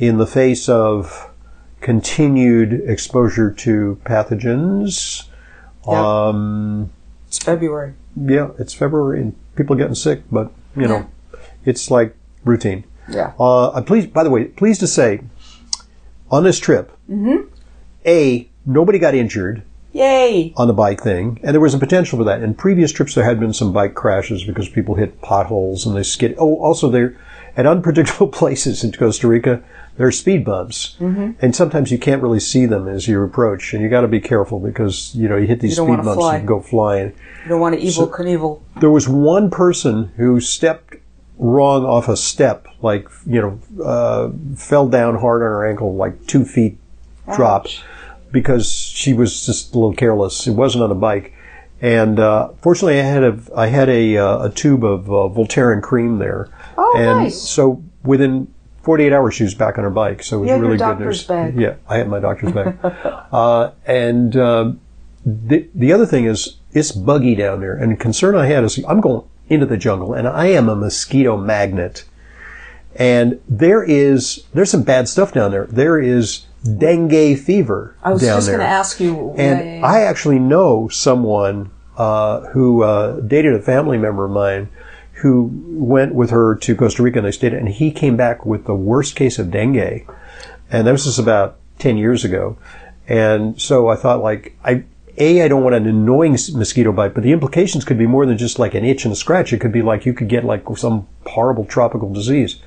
in 0.01 0.17
the 0.19 0.27
face 0.27 0.69
of 0.69 1.31
continued 1.81 2.73
exposure 2.87 3.51
to 3.53 4.01
pathogens. 4.05 5.29
Yeah. 5.87 6.27
Um, 6.29 6.91
It's 7.29 7.39
February. 7.39 7.95
yeah, 8.17 8.49
it's 8.59 8.75
February 8.75 9.21
and 9.21 9.35
people 9.57 9.77
are 9.77 9.79
getting 9.79 9.95
sick, 9.95 10.23
but 10.33 10.51
you 10.75 10.89
know, 10.89 11.07
it's 11.65 11.91
like 11.91 12.17
routine. 12.45 12.85
Yeah. 13.09 13.33
Uh, 13.39 13.71
I'm 13.71 13.85
pleased, 13.85 14.13
by 14.13 14.25
the 14.25 14.31
way, 14.31 14.45
pleased 14.45 14.81
to 14.81 14.87
say, 14.87 15.21
on 16.31 16.45
this 16.45 16.59
trip, 16.59 16.93
A, 18.07 18.49
nobody 18.65 18.99
got 18.99 19.15
injured 19.15 19.63
Yay. 19.93 20.53
on 20.57 20.69
the 20.69 20.73
bike 20.73 21.03
thing, 21.03 21.41
and 21.43 21.53
there 21.55 21.61
was 21.61 21.75
a 21.75 21.79
potential 21.79 22.19
for 22.19 22.25
that. 22.25 22.43
In 22.43 22.55
previous 22.55 22.93
trips, 22.93 23.15
there 23.15 23.25
had 23.25 23.41
been 23.41 23.53
some 23.53 23.73
bike 23.73 23.95
crashes 23.95 24.45
because 24.45 24.69
people 24.69 24.95
hit 24.95 25.21
potholes 25.23 25.85
and 25.87 25.97
they 25.97 26.03
skid. 26.05 26.35
Oh, 26.39 26.57
also, 26.63 26.89
they're 26.89 27.17
at 27.57 27.67
unpredictable 27.67 28.29
places 28.41 28.85
in 28.85 28.93
Costa 28.93 29.27
Rica. 29.27 29.63
There 29.97 30.07
are 30.07 30.13
speed 30.13 30.45
bumps, 30.45 30.97
Mm-hmm. 30.99 31.33
and 31.41 31.55
sometimes 31.55 31.91
you 31.91 31.99
can't 31.99 32.23
really 32.23 32.41
see 32.41 32.65
them 32.67 32.89
as 32.89 33.07
you 33.07 33.23
approach, 33.23 33.75
and 33.75 33.83
you 33.83 33.89
got 33.91 34.01
to 34.03 34.09
be 34.09 34.21
careful 34.21 34.59
because 34.59 35.15
you 35.15 35.29
know 35.29 35.37
you 35.37 35.47
hit 35.47 35.61
these 35.61 35.77
You 35.77 35.85
speed 35.85 35.97
bumps 35.97 36.15
fly. 36.15 36.37
and 36.37 36.49
go 36.49 36.61
flying. 36.61 37.09
You 37.45 37.49
don't 37.51 37.61
want 37.61 37.75
to 37.79 37.81
Evel 37.85 38.11
Knievel. 38.11 38.61
There 38.81 38.91
was 38.91 39.09
one 39.09 39.51
person 39.51 40.13
who 40.17 40.41
stepped 40.41 40.97
wrong 41.39 41.85
off 41.85 42.09
a 42.09 42.17
step, 42.17 42.67
like, 42.83 43.09
you 43.27 43.41
know, 43.41 43.85
uh, 43.85 44.31
fell 44.57 44.89
down 44.89 45.17
hard 45.17 45.43
on 45.43 45.49
her 45.49 45.67
ankle, 45.69 45.95
like 45.95 46.27
two 46.27 46.45
feet 46.45 46.77
drop, 47.35 47.63
Ouch. 47.65 47.83
because 48.31 48.71
she 48.71 49.13
was 49.15 49.45
just 49.47 49.75
a 49.75 49.79
little 49.79 49.95
careless. 49.95 50.47
It 50.47 50.53
wasn't 50.53 50.85
on 50.85 50.91
a 50.91 50.95
bike. 50.95 51.33
And 51.83 52.21
uh, 52.21 52.51
fortunately, 52.63 53.01
I 53.01 53.05
had 53.05 53.25
a 53.25 53.39
I 53.57 53.67
had 53.69 53.89
a, 53.89 54.17
uh, 54.19 54.45
a 54.47 54.51
tube 54.51 54.85
of 54.85 55.09
uh, 55.09 55.29
Voltaren 55.35 55.83
cream 55.83 56.19
there, 56.19 56.49
Oh, 56.77 56.95
and 56.97 57.21
nice. 57.25 57.41
so 57.41 57.83
within 58.05 58.53
48 58.83 59.13
hours 59.13 59.35
she 59.35 59.45
was 59.45 59.55
back 59.55 59.79
on 59.79 59.85
her 59.85 59.91
bike. 59.91 60.23
So 60.23 60.39
it 60.39 60.41
was 60.41 60.47
You 60.47 60.53
had 60.53 60.61
your 60.61 60.67
really 60.71 60.79
good 60.79 61.05
news. 61.07 61.25
bag. 61.25 61.61
Yeah, 61.61 61.75
I 61.89 61.99
had 61.99 62.09
my 62.09 62.19
doctor's 62.21 62.53
bag. 62.53 62.79
uh, 63.33 63.71
and 63.87 64.37
uh, 64.37 64.73
the 65.25 65.69
the 65.75 65.93
other 65.93 66.07
thing 66.07 66.25
is 66.25 66.57
it's 66.73 66.93
buggy 66.93 67.35
down 67.35 67.61
there, 67.61 67.75
and 67.75 67.93
the 67.93 67.97
concern 67.97 68.35
I 68.35 68.47
had 68.47 68.65
is 68.65 68.83
I'm 68.89 69.01
going 69.01 69.25
into 69.49 69.67
the 69.67 69.77
jungle, 69.77 70.15
and 70.15 70.27
I 70.29 70.47
am 70.47 70.69
a 70.69 70.77
mosquito 70.77 71.37
magnet, 71.37 72.05
and 72.97 73.41
there 73.49 73.83
is 73.83 74.45
there's 74.55 74.71
some 74.71 74.83
bad 74.83 75.09
stuff 75.09 75.33
down 75.33 75.51
there. 75.51 75.67
There 75.67 75.99
is 75.99 76.47
dengue 76.63 77.39
fever 77.39 77.97
I 78.03 78.13
was 78.13 78.21
just 78.21 78.49
going 78.49 78.61
to 78.61 78.67
ask 78.67 79.01
you. 79.01 79.33
and 79.39 79.85
I 79.85 80.03
actually 80.03 80.39
know 80.39 80.89
someone 80.89 81.71
uh, 81.97 82.41
who 82.49 82.83
uh, 82.83 83.21
dated 83.21 83.55
a 83.55 83.63
family 83.63 83.97
member 83.97 84.27
of 84.27 84.31
mine 84.31 84.69
who 85.21 85.51
went 85.67 86.15
with 86.15 86.31
her 86.31 86.55
to 86.57 86.77
Costa 86.77 87.03
Rica 87.03 87.19
and 87.19 87.27
they 87.27 87.33
stayed, 87.33 87.55
and 87.55 87.69
he 87.69 87.91
came 87.91 88.17
back 88.17 88.47
with 88.47 88.65
the 88.65 88.75
worst 88.75 89.17
case 89.17 89.39
of 89.39 89.51
dengue, 89.51 90.09
and 90.71 90.87
that 90.87 90.93
was 90.93 91.05
just 91.05 91.19
about 91.19 91.57
ten 91.79 91.97
years 91.97 92.25
ago. 92.25 92.57
And 93.09 93.61
so 93.61 93.89
I 93.89 93.97
thought, 93.97 94.23
like, 94.23 94.57
I 94.65 94.85
a 95.19 95.43
I 95.43 95.49
don't 95.49 95.63
want 95.63 95.77
an 95.77 95.87
annoying 95.87 96.33
mosquito 96.55 96.93
bite, 96.93 97.15
but 97.15 97.23
the 97.23 97.33
implications 97.33 97.85
could 97.85 97.99
be 97.99 98.07
more 98.07 98.25
than 98.27 98.39
just 98.39 98.59
like 98.59 98.75
an 98.75 98.85
itch 98.85 99.05
and 99.05 99.13
a 99.13 99.17
scratch. 99.17 99.53
It 99.53 99.61
could 99.61 99.73
be 99.73 99.83
like 99.83 100.07
you 100.07 100.15
could 100.15 100.29
get 100.29 100.45
like 100.45 100.65
some 100.77 101.07
horrible 101.27 101.65
tropical 101.65 102.13
disease. 102.13 102.61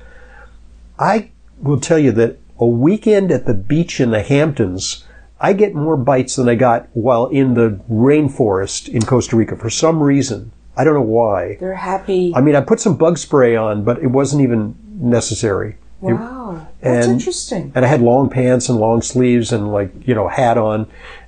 I 0.98 1.30
will 1.60 1.80
tell 1.80 1.98
you 1.98 2.12
that 2.12 2.38
a 2.58 2.66
weekend 2.66 3.32
at 3.32 3.46
the 3.46 3.54
beach 3.54 4.00
in 4.00 4.12
the 4.12 4.22
Hamptons, 4.22 5.04
I 5.40 5.52
get 5.52 5.74
more 5.74 5.96
bites 5.96 6.36
than 6.36 6.48
I 6.48 6.54
got 6.54 6.88
while 6.92 7.26
in 7.26 7.54
the 7.54 7.80
rainforest 7.90 8.88
in 8.88 9.02
Costa 9.02 9.36
Rica 9.36 9.56
for 9.56 9.70
some 9.70 10.02
reason. 10.02 10.52
I 10.76 10.84
don't 10.84 10.94
know 10.94 11.00
why. 11.02 11.56
they're 11.60 11.74
happy. 11.74 12.32
I 12.34 12.40
mean, 12.40 12.56
I 12.56 12.60
put 12.60 12.80
some 12.80 12.96
bug 12.96 13.18
spray 13.18 13.54
on, 13.56 13.84
but 13.84 13.98
it 14.02 14.08
wasn't 14.08 14.42
even 14.42 14.74
necessary. 15.00 15.76
It- 16.02 16.12
wow. 16.14 16.66
That's 16.80 17.06
and- 17.06 17.14
interesting. 17.14 17.72
and 17.74 17.84
I 17.84 17.88
had 17.88 18.00
long 18.02 18.28
pants 18.28 18.68
and 18.68 18.78
long 18.78 19.00
sleeves 19.02 19.52
and 19.52 19.72
like, 19.72 19.90
you 20.06 20.14
know, 20.14 20.28
hat 20.28 20.58
on. 20.58 20.86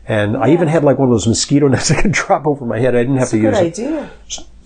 And 0.09 0.37
I 0.37 0.53
even 0.53 0.69
had 0.69 0.85
like 0.85 0.99
one 0.99 1.09
of 1.09 1.15
those 1.15 1.27
mosquito 1.27 1.67
nets 1.73 1.91
I 1.91 2.03
could 2.03 2.13
drop 2.13 2.47
over 2.47 2.65
my 2.65 2.79
head. 2.79 2.95
I 2.95 2.99
didn't 3.01 3.17
have 3.17 3.31
That's 3.31 3.33
a 3.33 3.37
to 3.37 3.43
use 3.43 3.59
it. 3.59 3.85
idea. 3.89 4.11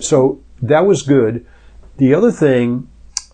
So 0.01 0.41
that 0.63 0.87
was 0.87 1.03
good. 1.03 1.47
The 1.99 2.15
other 2.15 2.33
thing 2.33 2.89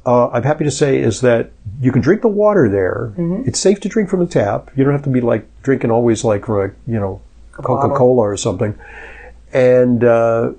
uh, 0.04 0.28
I'm 0.28 0.42
happy 0.44 0.64
to 0.64 0.70
say 0.70 0.98
is 0.98 1.20
that 1.22 1.50
you 1.80 1.90
can 1.90 2.00
drink 2.02 2.22
the 2.22 2.28
water 2.28 2.68
there. 2.68 3.12
Mm-hmm. 3.16 3.48
It's 3.48 3.59
safe 3.59 3.80
to 3.80 3.88
drink 3.88 4.09
from 4.11 4.20
the 4.20 4.26
tap. 4.26 4.70
You 4.76 4.85
don't 4.85 4.92
have 4.92 5.02
to 5.04 5.11
be 5.11 5.20
like 5.20 5.46
drinking 5.62 5.90
always 5.90 6.22
like 6.24 6.44
from 6.46 6.61
a 6.61 6.90
you 6.90 7.00
know. 7.00 7.20
Coca 7.52 7.88
Cola 7.96 8.22
or 8.22 8.37
something. 8.37 8.78
And 9.52 10.04
uh, 10.04 10.52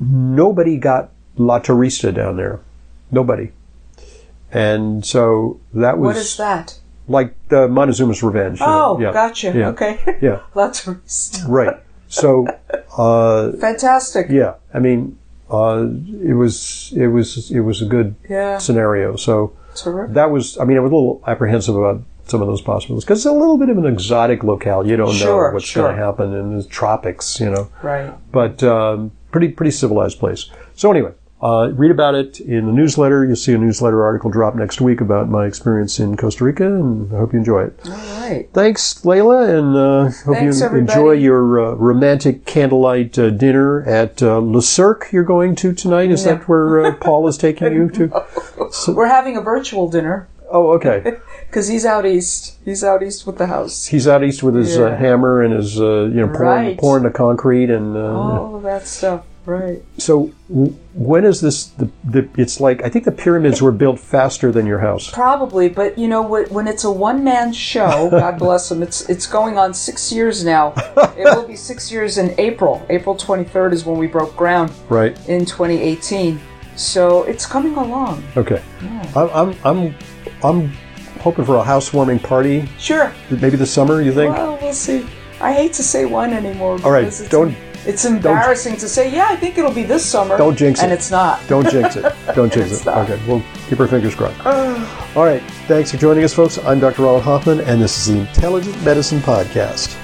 nobody 0.00 0.76
got 0.76 1.10
La 1.36 1.60
Turista 1.60 2.12
down 2.14 2.36
there. 2.36 2.60
Nobody. 3.10 3.52
And 4.52 5.04
so 5.04 5.60
that 5.74 5.98
was 5.98 6.06
What 6.14 6.16
is 6.16 6.36
that? 6.36 6.78
like 7.08 7.34
the 7.48 7.68
Montezuma's 7.68 8.22
Revenge. 8.22 8.60
you 8.60 8.66
know, 8.66 8.96
Oh, 8.96 9.00
yeah, 9.00 9.12
gotcha. 9.12 9.52
Yeah. 9.54 9.68
Okay. 9.68 10.18
Yeah. 10.20 10.40
Of 10.54 10.86
reasons. 10.86 11.44
Right. 11.48 11.76
So, 12.08 12.46
uh, 12.98 13.52
Fantastic. 13.52 14.28
yeah, 14.30 14.54
I 14.72 14.78
mean, 14.78 15.18
uh, 15.50 15.86
it 16.22 16.34
was 16.34 16.92
it 16.96 17.08
was 17.08 17.50
it 17.50 17.60
was 17.60 17.82
a 17.82 17.86
good 17.86 18.14
Yeah. 18.28 18.58
scenario. 18.58 19.16
So 19.16 19.52
Terrific. 19.74 20.14
that 20.14 20.30
was, 20.30 20.56
I 20.58 20.64
mean, 20.64 20.76
I 20.76 20.80
was 20.80 20.90
a 20.92 20.94
little 20.94 21.22
apprehensive 21.26 21.76
about 21.76 22.02
some 22.26 22.40
of 22.42 22.48
those 22.48 22.60
possibilities 22.62 23.04
because 23.04 23.18
it's 23.20 23.26
a 23.26 23.32
little 23.32 23.56
bit 23.58 23.68
of 23.68 23.78
an 23.78 23.86
exotic 23.86 24.42
locale. 24.42 24.86
You 24.86 24.96
don't 24.96 25.12
Sure, 25.12 25.48
know 25.50 25.54
what's 25.54 25.66
sure. 25.66 25.84
going 25.84 25.96
to 25.96 26.02
happen 26.02 26.32
in 26.34 26.56
the 26.56 26.64
tropics, 26.64 27.38
you 27.40 27.50
know. 27.50 27.68
Right. 27.82 28.12
But 28.32 28.62
um, 28.64 29.12
pretty 29.30 29.48
pretty 29.48 29.70
civilized 29.70 30.18
place. 30.18 30.50
So 30.74 30.90
anyway, 30.90 31.12
uh, 31.42 31.70
read 31.74 31.90
about 31.90 32.14
it 32.14 32.40
in 32.40 32.64
the 32.66 32.72
newsletter. 32.72 33.24
You'll 33.24 33.36
see 33.36 33.52
a 33.52 33.58
newsletter 33.58 34.02
article 34.02 34.30
drop 34.30 34.54
next 34.54 34.80
week 34.80 35.00
about 35.02 35.28
my 35.28 35.44
experience 35.46 36.00
in 36.00 36.16
Costa 36.16 36.44
Rica, 36.44 36.64
and 36.66 37.12
I 37.14 37.18
hope 37.18 37.32
you 37.34 37.38
enjoy 37.38 37.64
it. 37.64 37.78
All 37.84 37.92
right. 38.20 38.48
Thanks, 38.54 39.02
Leyla, 39.02 39.58
and 39.58 39.76
uh, 39.76 40.10
hope 40.24 40.36
Thanks, 40.36 40.60
you 40.60 40.64
everybody. 40.66 40.98
enjoy 40.98 41.12
your 41.12 41.60
uh, 41.60 41.74
romantic 41.74 42.46
candlelight 42.46 43.18
uh, 43.18 43.28
dinner 43.30 43.82
at 43.82 44.22
uh, 44.22 44.38
Le 44.38 44.62
Cirque. 44.62 45.08
You're 45.12 45.24
going 45.24 45.54
to 45.56 45.74
tonight. 45.74 46.10
Is 46.10 46.24
No. 46.24 46.36
that 46.36 46.48
where 46.48 46.86
uh, 46.86 46.94
Paul 46.96 47.28
is 47.28 47.36
taking 47.36 47.70
you 47.72 47.90
to? 47.90 48.24
We're 48.88 49.06
having 49.06 49.36
a 49.36 49.42
virtual 49.42 49.90
dinner 49.90 50.28
Oh, 50.50 50.70
okay. 50.72 51.16
because 51.48 51.68
he's 51.68 51.84
out 51.84 52.06
east. 52.06 52.56
He's 52.64 52.84
out 52.84 53.02
east 53.02 53.26
with 53.26 53.38
the 53.38 53.46
house. 53.46 53.86
He's 53.86 54.06
out 54.06 54.22
east 54.24 54.42
with 54.42 54.54
his 54.54 54.78
uh, 54.78 54.94
hammer 54.96 55.42
and 55.42 55.52
his, 55.54 55.80
uh, 55.80 56.04
you 56.04 56.20
know, 56.24 56.28
pouring, 56.28 56.66
Right. 56.66 56.78
pouring 56.78 57.02
the 57.04 57.10
concrete. 57.10 57.70
And 57.70 57.96
uh, 57.96 58.00
All 58.18 58.56
of 58.56 58.62
that 58.62 58.86
stuff. 58.86 59.24
Right. 59.44 59.80
so, 59.96 60.32
w- 60.48 60.74
when 60.94 61.24
is 61.24 61.40
this? 61.40 61.66
The, 61.66 61.88
the 62.02 62.28
it's 62.36 62.58
like 62.58 62.82
I 62.82 62.88
think 62.88 63.04
the 63.04 63.12
pyramids 63.12 63.62
were 63.62 63.70
built 63.70 64.00
faster 64.00 64.50
than 64.50 64.66
your 64.66 64.80
house. 64.80 65.08
Probably, 65.08 65.68
but 65.68 65.96
you 65.96 66.08
know 66.08 66.20
what? 66.22 66.50
When 66.50 66.66
it's 66.66 66.82
a 66.82 66.90
one-man 66.90 67.52
show, 67.52 68.08
God 68.10 68.40
bless 68.40 68.72
him. 68.72 68.82
It's 68.82 69.08
it's 69.08 69.24
going 69.28 69.56
on 69.56 69.72
six 69.72 70.10
years 70.10 70.44
now. 70.44 70.74
It 71.16 71.24
will 71.24 71.46
be 71.46 71.54
six 71.54 71.92
years 71.92 72.18
in 72.18 72.34
April. 72.38 72.84
April 72.90 73.14
23rd 73.14 73.72
is 73.72 73.86
when 73.86 73.98
we 73.98 74.08
broke 74.08 74.36
ground 74.36 74.72
Right. 74.88 75.16
in 75.28 75.46
2018. 75.46 76.40
So 76.74 77.22
it's 77.22 77.46
coming 77.46 77.76
along. 77.76 78.24
Okay. 78.36 78.60
I'm, 79.14 79.30
I'm 79.30 79.54
I'm 79.64 79.94
I'm 80.46 80.68
hoping 81.20 81.44
for 81.44 81.56
a 81.56 81.62
housewarming 81.62 82.20
party. 82.20 82.68
Sure. 82.78 83.12
Maybe 83.30 83.56
this 83.56 83.72
summer. 83.72 84.00
You 84.00 84.12
think? 84.12 84.34
Well, 84.36 84.58
we'll 84.62 84.72
see. 84.72 85.06
I 85.40 85.52
hate 85.52 85.72
to 85.74 85.82
say 85.82 86.04
when 86.06 86.32
anymore. 86.32 86.78
All 86.84 86.90
right, 86.90 87.04
It's, 87.04 87.28
don't- 87.28 87.54
It's 87.84 88.04
embarrassing 88.04 88.76
to 88.78 88.88
say. 88.88 89.12
Yeah, 89.12 89.26
I 89.28 89.36
think 89.36 89.58
it'll 89.58 89.72
be 89.72 89.82
this 89.82 90.04
summer. 90.04 90.36
Don't 90.38 90.56
jinx 90.56 90.80
and 90.82 90.90
it. 90.90 90.96
it's 90.96 91.10
not. 91.10 91.40
Don't 91.46 91.68
jinx 91.70 91.96
it. 91.96 92.14
Don't 92.34 92.52
jinx 92.52 92.80
it. 92.80 92.86
not. 92.86 93.08
Okay, 93.10 93.20
we'll 93.28 93.42
keep 93.68 93.78
our 93.80 93.86
fingers 93.88 94.14
crossed. 94.14 94.38
All 95.16 95.24
right, 95.24 95.42
thanks 95.68 95.90
for 95.90 95.96
joining 95.98 96.24
us, 96.24 96.32
folks. 96.34 96.58
I'm 96.58 96.80
Dr. 96.80 97.02
Ronald 97.02 97.22
Hoffman, 97.22 97.60
and 97.60 97.80
this 97.82 97.96
is 97.98 98.14
the 98.14 98.20
Intelligent 98.20 98.82
Medicine 98.84 99.20
Podcast. 99.20 99.96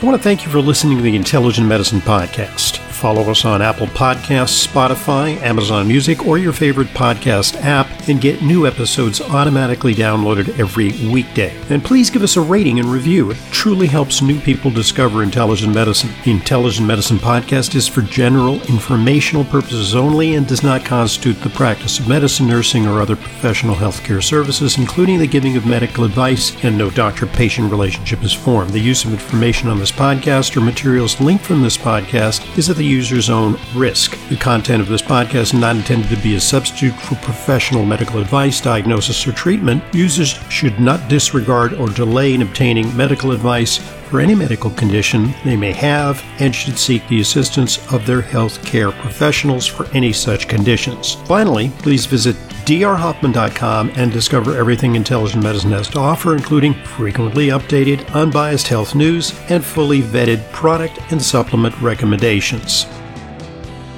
I 0.00 0.04
want 0.06 0.16
to 0.16 0.22
thank 0.22 0.44
you 0.44 0.50
for 0.50 0.60
listening 0.60 0.96
to 0.96 1.02
the 1.02 1.14
Intelligent 1.14 1.66
Medicine 1.68 2.00
Podcast. 2.00 2.80
Follow 3.02 3.28
us 3.32 3.44
on 3.44 3.62
Apple 3.62 3.88
Podcasts, 3.88 4.64
Spotify, 4.64 5.36
Amazon 5.42 5.88
Music, 5.88 6.24
or 6.24 6.38
your 6.38 6.52
favorite 6.52 6.86
podcast 6.90 7.60
app, 7.60 7.88
and 8.08 8.20
get 8.20 8.42
new 8.42 8.64
episodes 8.64 9.20
automatically 9.20 9.92
downloaded 9.92 10.56
every 10.56 10.92
weekday. 11.10 11.52
And 11.68 11.82
please 11.82 12.10
give 12.10 12.22
us 12.22 12.36
a 12.36 12.40
rating 12.40 12.78
and 12.78 12.86
review. 12.86 13.32
It 13.32 13.38
truly 13.50 13.88
helps 13.88 14.22
new 14.22 14.38
people 14.38 14.70
discover 14.70 15.24
intelligent 15.24 15.74
medicine. 15.74 16.10
The 16.24 16.30
Intelligent 16.30 16.86
Medicine 16.86 17.16
Podcast 17.16 17.74
is 17.74 17.88
for 17.88 18.02
general 18.02 18.62
informational 18.68 19.46
purposes 19.46 19.96
only 19.96 20.36
and 20.36 20.46
does 20.46 20.62
not 20.62 20.84
constitute 20.84 21.40
the 21.42 21.50
practice 21.50 21.98
of 21.98 22.06
medicine, 22.06 22.46
nursing, 22.46 22.86
or 22.86 23.00
other 23.00 23.16
professional 23.16 23.74
healthcare 23.74 24.22
services, 24.22 24.78
including 24.78 25.18
the 25.18 25.26
giving 25.26 25.56
of 25.56 25.66
medical 25.66 26.04
advice, 26.04 26.52
and 26.62 26.78
no 26.78 26.88
doctor 26.88 27.26
patient 27.26 27.68
relationship 27.68 28.22
is 28.22 28.32
formed. 28.32 28.70
The 28.70 28.78
use 28.78 29.04
of 29.04 29.12
information 29.12 29.68
on 29.68 29.80
this 29.80 29.90
podcast 29.90 30.56
or 30.56 30.60
materials 30.60 31.20
linked 31.20 31.44
from 31.44 31.62
this 31.62 31.76
podcast 31.76 32.56
is 32.56 32.70
at 32.70 32.76
the 32.76 32.91
user's 32.92 33.30
own 33.30 33.58
risk. 33.74 34.18
The 34.28 34.36
content 34.36 34.82
of 34.82 34.88
this 34.88 35.02
podcast 35.02 35.40
is 35.40 35.54
not 35.54 35.76
intended 35.76 36.10
to 36.10 36.22
be 36.22 36.36
a 36.36 36.40
substitute 36.40 36.94
for 36.94 37.14
professional 37.16 37.84
medical 37.84 38.20
advice, 38.20 38.60
diagnosis, 38.60 39.26
or 39.26 39.32
treatment. 39.32 39.82
Users 39.94 40.38
should 40.50 40.78
not 40.78 41.08
disregard 41.08 41.72
or 41.74 41.88
delay 41.88 42.34
in 42.34 42.42
obtaining 42.42 42.94
medical 42.96 43.32
advice 43.32 43.78
for 44.08 44.20
any 44.20 44.34
medical 44.34 44.70
condition 44.70 45.32
they 45.42 45.56
may 45.56 45.72
have 45.72 46.22
and 46.38 46.54
should 46.54 46.78
seek 46.78 47.06
the 47.08 47.20
assistance 47.20 47.78
of 47.92 48.04
their 48.04 48.20
health 48.20 48.62
care 48.64 48.92
professionals 48.92 49.66
for 49.66 49.86
any 49.94 50.12
such 50.12 50.48
conditions. 50.48 51.14
Finally, 51.26 51.70
please 51.78 52.04
visit 52.04 52.36
drhoffman.com 52.64 53.92
and 53.96 54.12
discover 54.12 54.56
everything 54.56 54.94
intelligent 54.94 55.42
medicine 55.42 55.72
has 55.72 55.88
to 55.88 55.98
offer, 55.98 56.34
including 56.34 56.74
frequently 56.84 57.48
updated, 57.48 58.08
unbiased 58.14 58.68
health 58.68 58.94
news 58.94 59.38
and 59.48 59.64
fully 59.64 60.00
vetted 60.00 60.50
product 60.52 60.98
and 61.10 61.20
supplement 61.20 61.78
recommendations. 61.80 62.86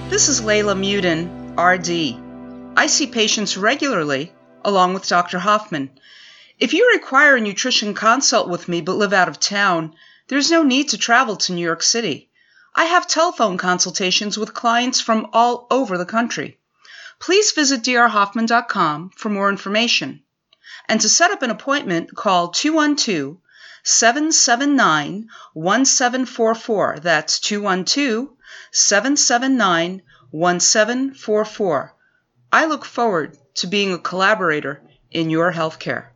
This 0.09 0.29
is 0.29 0.41
Leyla 0.41 0.75
Muedin, 0.77 1.29
RD. 1.59 2.21
I 2.77 2.87
see 2.87 3.07
patients 3.07 3.57
regularly, 3.57 4.33
along 4.65 4.95
with 4.95 5.09
Dr. 5.09 5.39
Hoffman. 5.39 5.91
If 6.59 6.73
you 6.73 6.91
require 6.95 7.37
a 7.37 7.41
nutrition 7.41 7.95
consult 7.95 8.49
with 8.49 8.69
me 8.69 8.81
but 8.81 8.97
live 8.97 9.13
out 9.13 9.29
of 9.29 9.41
town, 9.41 9.95
there's 10.29 10.51
no 10.51 10.63
need 10.63 10.89
to 10.91 10.99
travel 10.99 11.37
to 11.37 11.53
New 11.53 11.65
York 11.65 11.83
City. 11.83 12.31
I 12.75 12.87
have 12.87 13.07
telephone 13.07 13.59
consultations 13.59 14.39
with 14.39 14.55
clients 14.55 15.01
from 15.01 15.29
all 15.33 15.67
over 15.71 15.99
the 15.99 16.07
country. 16.07 16.59
Please 17.19 17.53
visit 17.53 17.83
drhoffman.com 17.83 19.11
for 19.11 19.29
more 19.29 19.49
information. 19.49 20.23
And 20.89 21.01
to 21.01 21.09
set 21.09 21.31
up 21.31 21.43
an 21.43 21.51
appointment, 21.51 22.15
call 22.15 22.49
212 22.49 23.39
779 23.83 25.29
1744. 25.53 26.99
That's 27.01 27.41
212 27.41 28.29
779 28.73 30.03
1744. 30.31 31.95
I 32.53 32.65
look 32.67 32.85
forward 32.85 33.39
to 33.55 33.67
being 33.67 33.93
a 33.93 33.99
collaborator 33.99 34.83
in 35.11 35.31
your 35.31 35.53
healthcare. 35.53 36.09